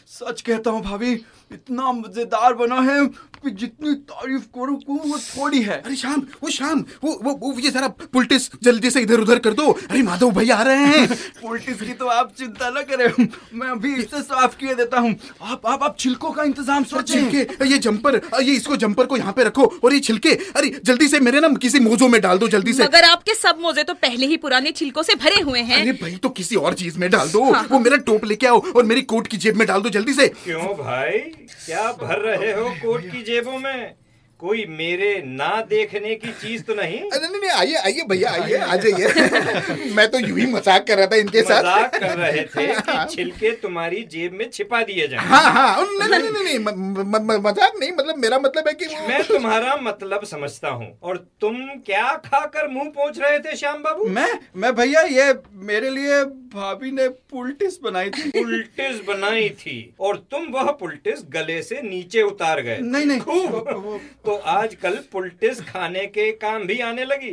सच 0.09 0.41
कहता 0.41 0.71
हूँ 0.71 0.83
भाभी 0.83 1.15
इतना 1.51 1.91
मज़ेदार 1.93 2.55
बना 2.55 2.81
है 2.83 3.07
कि 3.43 3.51
जितनी 3.53 3.95
तारीफ़ 4.11 4.45
करूँ 4.55 4.77
वो 4.87 5.19
थोड़ी 5.19 5.61
है। 5.63 5.81
अरे 5.81 5.97
शाम 5.97 6.21
वो 6.43 6.51
शाम 6.51 6.85
वो 7.05 7.13
वो, 7.23 7.33
वो 7.35 7.59
ये 7.61 7.71
जरा 7.71 7.89
पुलटिस 7.89 8.49
जल्दी 8.65 8.91
से 8.91 9.01
इधर 9.01 9.21
उधर 9.21 9.39
कर 9.39 9.53
दो। 9.53 9.71
अरे 9.91 10.03
माधव 10.03 10.31
भाई 10.31 10.51
आ 10.51 10.61
रहे 10.63 10.87
हैं। 10.87 11.09
पुलटिस 11.43 11.81
की 11.81 11.93
तो 11.93 12.07
आप 12.09 12.33
चिंता 12.39 12.71
न 12.71 12.83
करें। 12.83 13.29
मैं 13.55 13.69
अभी 13.69 13.95
इसे 13.95 14.23
साफ़ 14.23 14.57
किए 14.57 14.75
देता 14.75 15.01
हूँ। 15.01 15.15
आप 15.43 15.67
आप 15.67 15.83
आप 15.83 15.97
छिलकों 15.99 16.31
का 16.31 16.43
इंतज़ाम 16.43 16.85
सोचें। 16.85 17.15
छिलके 17.15 17.67
ये 17.67 17.79
जंपर 17.79 18.21
ये 18.41 18.53
इसको 18.53 18.77
जंपर 18.77 19.07
को 19.07 19.17
यहाँ 19.17 19.33
पे 19.33 19.45
रखो 19.45 19.67
और 19.85 19.95
ये 19.95 20.01
छिलके 20.01 20.35
अरे 20.57 20.81
जल्दी 20.85 21.09
से 21.09 21.21
मेरे 21.21 21.41
ना 21.41 21.49
किसी 21.63 21.81
मोजो 21.81 22.09
में 22.09 22.21
डाल 22.21 22.39
दो 22.39 22.49
जल्दी 22.49 22.73
से। 22.73 22.85
मगर 22.85 23.05
आपके 23.05 23.35
सब 23.35 23.61
मोजे 23.61 23.83
तो 23.83 23.95
पहले 23.97 24.27
ही 24.27 24.37
पुराने 24.39 24.73
छिलकों 24.73 25.03
से 25.03 25.15
भरे 25.17 25.41
हुए 25.41 25.61
हैं। 25.61 25.81
अरे 25.81 25.93
भाई 26.03 26.17
तो 26.17 26.29
किसी 26.31 26.57
और 26.57 26.75
चीज़ 26.75 26.99
में 26.99 27.11
डाल 27.11 27.29
दो। 27.29 27.45
वो 27.71 27.79
मेरा 27.79 27.97
टोप 28.07 28.25
लेके 28.25 28.47
आओ 28.47 28.61
और 28.73 28.85
मेरी 28.85 29.03
कोट 29.05 29.27
की 29.27 29.37
जेब 29.37 29.57
में 29.57 29.67
डाल 29.67 29.83
दो 29.83 29.89
जल्दी 29.91 30.13
से। 30.13 30.29
क्यों 30.45 30.75
भाई? 30.77 31.19
क्या 31.67 31.93
भर 31.93 32.19
रहे 32.19 32.53
हो 32.53 32.69
कोर्ट 32.83 33.05
की 33.13 33.23
जेबों 33.23 33.59
में? 33.59 33.95
कोई 34.41 34.65
मेरे 34.69 35.11
ना 35.27 35.51
देखने 35.69 36.15
की 36.15 36.33
चीज़ 36.41 36.63
तो 36.63 36.75
नहीं? 36.75 36.99
अरे 37.11 37.29
नहीं 37.29 37.41
नहीं 37.41 37.51
आइए 37.51 37.75
आइए 37.77 38.03
भैया 38.09 38.31
आइए 38.31 38.57
आ 38.57 38.77
जाइए। 38.77 39.93
मैं 39.97 40.07
तो 40.11 40.19
यूँ 40.19 40.39
ही 40.39 40.47
मज़ाक 40.47 40.87
कर 40.87 40.97
रहा 40.99 41.07
था 41.07 41.17
इनके 41.17 41.43
साथ। 41.43 41.63
मज़ाक 41.63 41.95
कर 41.95 42.17
रहे 42.19 42.43
थे 42.47 42.67
कि 42.67 43.15
छिलके 43.15 43.51
तुम्हारी 43.63 44.03
जेब 44.13 44.33
में 44.33 44.49
छिपा 44.51 44.83
दिए 44.83 45.07
जाए। 45.09 45.27
हाँ 45.27 45.53
हाँ 45.53 45.87
नहीं 46.01 46.09
नहीं 46.11 46.31
नहीं 46.31 46.59
नहीं 46.59 47.39
मज़ाक 47.41 47.73
नहीं 47.81 47.91
मतलब 47.93 48.17
मेरा 48.17 48.39
मतलब 48.39 48.69
है 48.69 48.75
कि 48.75 48.87
मैं 49.09 49.23
तुम्हारा 49.25 49.77
मतलब 49.83 50.25
समझता 50.25 50.69
हूँ 50.71 50.93
और 51.03 51.17
तुम 51.41 51.57
क्या 51.87 52.07
खाकर 52.27 52.69
मुँह 52.69 52.91
पहुँच 52.97 53.19
रहे 53.19 53.39
थे 53.39 53.57
श्याम 53.57 53.83
बाबू? 53.83 54.09
मैं 54.11 54.29
मैं 54.57 54.75
भैया 54.75 55.03
ये 55.13 55.33
मेरे 55.71 55.91
लिए 55.91 56.23
भाभी 56.55 56.91
ने 56.91 57.09
पुलटिस 57.09 57.79
बनाई 57.83 58.11
थी। 58.11 58.31
पुलटिस 58.31 59.01
बनाई 59.07 59.49
थी 59.59 59.77
और 60.01 60.17
तुम 60.31 60.47
वह 60.53 60.71
पुलटिस 60.81 61.25
गले 61.31 61.61
से 61.63 61.81
नीचे 61.83 62.23
उतार 62.23 62.61
गए। 62.63 62.79
नहीं 62.83 63.07
नहीं। 63.07 63.21
खूब। 63.21 64.01
तो 64.27 64.35
आजकल 64.51 64.99
पुलटिस 65.13 65.61
खाने 65.61 66.05
के 66.07 66.31
काम 66.35 66.65
भी 66.67 66.79
आने 66.81 67.05
लगी। 67.05 67.31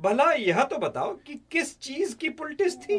भला 0.00 0.30
यह 0.32 0.62
तो 0.62 0.78
बताओ 0.78 1.12
कि 1.16 1.34
किस 1.52 1.78
चीज़ 1.80 2.14
की 2.16 2.28
पुलटिस 2.30 2.76
थी? 2.76 2.98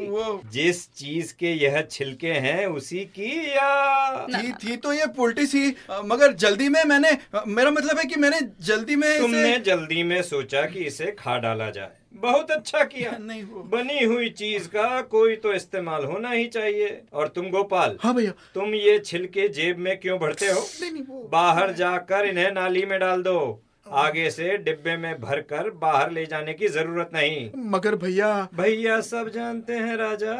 जिस 0.52 0.88
चीज़ 0.94 1.34
के 1.34 1.52
यह 1.54 1.82
छिलके 1.82 2.32
हैं 2.46 2.66
उसी 2.68 3.00
की 3.16 3.32
या 3.52 4.26
थी 4.28 4.52
थी 4.54 4.78
तो 4.78 4.94
ये 4.94 5.06
पुलटिस 5.08 5.54
ही। 5.56 5.74
मगर 6.06 6.34
जल्दी 6.36 6.70
में 6.70 6.84
मैंने 6.84 7.12
मेरा 7.48 7.72
मतलब 7.72 7.98
है 7.98 8.06
कि 8.06 8.16
मैंने 8.16 8.40
जल्दी 8.62 8.96
में 8.96 9.20
तुमने 9.20 9.50
इसे 9.52 9.60
जल्दी 9.62 10.04
में 10.04 10.22
सोचा 10.24 10.62
कि 10.66 10.84
इसे 10.86 11.16
खा 11.20 11.38
डाला 11.38 11.70
जाए। 11.70 11.92
बहुत 12.16 12.52
अच्छा 12.52 12.84
किया। 12.84 13.12
नहीं 13.22 13.44
वो 13.44 13.64
बनी 13.64 14.04
हुई 14.04 14.30
चीज़ 14.30 14.68
का 14.68 15.02
कोई 15.02 15.36
तो 15.36 15.54
इस्तेमाल 15.54 16.04
होना 16.06 16.30
ही 16.32 16.46
चाहिए। 16.48 17.02
और 17.14 17.28
तुम 17.28 17.50
गोपाल 17.50 17.98
हाँ 18.02 18.14
भैया। 18.16 18.32
तुम 18.54 18.76
ये 18.76 18.98
छिलके 19.00 19.48
जेब 19.50 19.78
में 19.78 19.98
क्यों 20.00 20.20
भरते 20.20 20.48
हो? 20.48 20.60
नहीं 20.82 20.92
नहीं 20.92 21.04
वो 21.04 21.30
बाहर 21.32 21.74
जाकर 21.74 22.26
इन्हें 22.26 22.52
नाली 22.52 22.86
में 22.86 23.00
डाल 23.00 23.24
दो। 23.24 23.62
आगे 23.88 24.30
से 24.32 24.58
डिब्बे 24.58 24.96
में 24.98 25.20
भरकर 25.22 25.70
बाहर 25.70 26.12
ले 26.12 26.26
जाने 26.26 26.54
की 26.54 26.68
ज़रूरत 26.68 27.10
नहीं। 27.14 27.50
मगर 27.70 27.96
भैया 27.96 28.48
भैया 28.54 29.00
सब 29.02 29.30
जानते 29.30 29.74
हैं 29.74 29.98
राजा। 29.98 30.34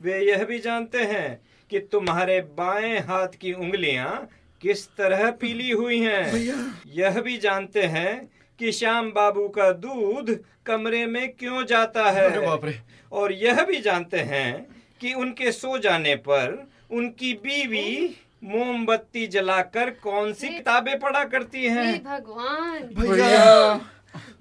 वे 0.00 0.20
यह 0.24 0.44
भी 0.44 0.58
जानते 0.58 0.98
हैं 0.98 1.40
कि 1.70 1.78
तुम्हारे 1.92 2.40
बाएँ 2.58 2.98
हाथ 3.00 3.36
की 3.40 3.52
उंगलियाँ 3.52 4.28
किस 4.60 4.86
तरह 4.88 5.30
पीली 5.30 5.70
हुई 5.70 5.98
हैं। 6.00 6.32
भैया। 6.32 6.54
यह 6.86 7.20
भी 7.20 7.36
जानते 7.38 7.82
हैं 7.82 8.30
कि 8.60 8.72
श्याम 8.72 9.10
बाबू 9.10 9.46
का 9.48 9.70
दूध 9.72 10.38
कमरे 10.66 11.04
में 11.06 11.28
क्यों 11.32 11.64
जाता 11.66 12.10
है? 12.10 12.24
अरे 12.30 12.46
बाप 12.46 12.64
रे। 12.64 12.78
और 13.12 13.32
यह 13.32 13.64
भी 13.64 13.80
जानते 13.80 14.20
हैं 14.22 14.66
कि 15.00 15.12
उनके 15.14 15.52
सो 15.52 15.78
जाने 15.78 16.14
पर 16.16 16.66
उनकी 16.90 17.32
बीवी 17.34 18.16
मोमबत्ती 18.44 19.26
जलाकर 19.26 19.90
कौन 20.02 20.32
सी 20.32 20.48
किताबें 20.48 20.98
पढ़ा 21.00 21.24
करती 21.24 21.64
हैं 21.66 22.02
भगवान। 22.04 22.82
भैया। 22.94 23.74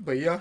भैया 0.01 0.39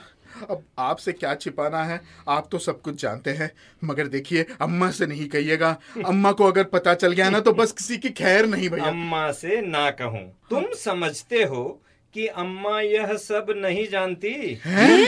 अब 0.50 0.62
आपसे 0.78 1.12
क्या 1.12 1.35
छिपाना 1.35 1.82
है? 1.85 2.00
आप 2.28 2.48
तो 2.52 2.58
सब 2.58 2.80
कुछ 2.80 3.00
जानते 3.02 3.30
हैं। 3.30 3.50
मगर 3.85 4.06
देखिए 4.06 4.46
अम्मा 4.61 4.90
से 4.90 5.06
नहीं 5.06 5.28
कहिएगा। 5.28 5.76
अम्मा 6.06 6.32
को 6.32 6.44
अगर 6.44 6.64
पता 6.64 6.94
चल 6.94 7.12
गया 7.12 7.28
ना 7.30 7.40
तो 7.40 7.52
बस 7.52 7.72
किसी 7.72 7.98
की 7.98 8.11
खैर 8.11 8.46
नहीं 8.46 8.68
भैया। 8.70 8.85
अम्मा 8.85 9.30
से 9.32 9.61
ना 9.61 9.90
कहूँ। 9.90 10.24
तुम 10.50 10.64
समझते 10.74 11.42
हो 11.42 11.80
कि 12.14 12.27
अम्मा 12.27 12.81
यह 12.81 13.16
सब 13.16 13.46
नहीं 13.57 13.88
जानती? 13.88 14.61
है? 14.64 15.07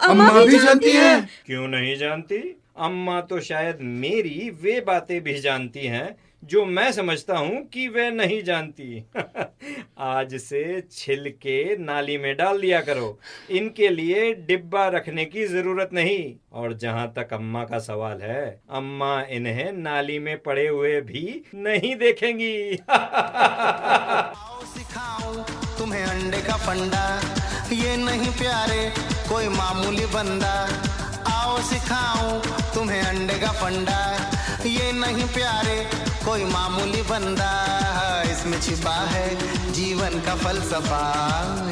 अम्मा 0.00 0.28
अम्मा 0.28 0.44
भी 0.44 0.58
जानती 0.58 0.90
है। 0.90 1.28
क्यों 1.46 1.68
नहीं 1.68 1.96
जानती? 1.96 2.56
अम्मा 2.76 3.20
तो 3.20 3.40
शायद 3.40 3.78
मेरी 3.80 4.50
वे 4.62 4.80
बातें 4.80 5.20
भी 5.20 5.40
जानती 5.40 5.80
हैं 5.80 6.16
जो 6.44 6.64
मैं 6.64 6.92
समझता 6.92 7.38
हूँ 7.38 7.68
कि 7.68 7.88
वह 7.88 8.10
नहीं 8.10 8.42
जानती। 8.42 9.04
आज 9.98 10.34
से 10.34 10.88
छिलके 10.92 11.76
नाली 11.76 12.18
में 12.18 12.36
डाल 12.36 12.60
दिया 12.60 12.80
करो। 12.80 13.18
इनके 13.50 13.88
लिए 13.88 14.34
डिब्बा 14.34 14.88
रखने 14.88 15.24
की 15.24 15.46
ज़रूरत 15.46 15.90
नहीं। 15.92 16.34
और 16.52 16.74
जहाँ 16.74 17.12
तक 17.16 17.32
अम्मा 17.32 17.64
का 17.64 17.78
सवाल 17.78 18.22
है, 18.22 18.60
अम्मा 18.70 19.22
इन्हें 19.22 19.72
नाली 19.72 20.18
में 20.18 20.42
पड़े 20.42 20.68
हुए 20.68 21.00
भी 21.00 21.44
नहीं 21.54 21.96
देखेंगी। 21.96 22.76
तुम्हें 25.78 26.04
अंडे 26.04 26.38
का 26.38 26.56
फंडा। 26.56 27.20
ये 27.72 27.96
नहीं 27.96 28.30
प्यारे, 28.30 28.92
कोई 29.28 29.48
मामूली 29.48 30.06
बंदा। 30.06 30.68
आओ 31.28 31.58
सिखाऊं 31.58 32.40
तुम्हें 32.74 33.02
अंडे 33.02 33.38
का 33.38 33.52
फंडा। 33.52 34.30
ये 34.66 34.92
नहीं 34.92 35.24
प्यारे 35.24 36.09
कोई 36.24 36.44
मामूली 36.44 37.02
बंदा 37.02 37.50
इसमें 38.22 38.60
छिपा 38.60 38.94
है। 38.94 39.28
जीवन 39.72 40.20
का 40.20 40.34
फलसफा 40.34 41.02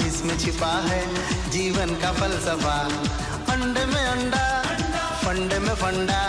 इसमें 0.06 0.38
छिपा 0.38 0.72
है। 0.86 1.02
जीवन 1.50 1.94
का 1.94 2.12
फलसफा। 2.12 2.76
अंडे 3.52 3.84
में 3.86 4.06
अंडा, 4.06 4.62
फंडे 5.24 5.58
में 5.58 5.74
फंडा। 5.74 6.22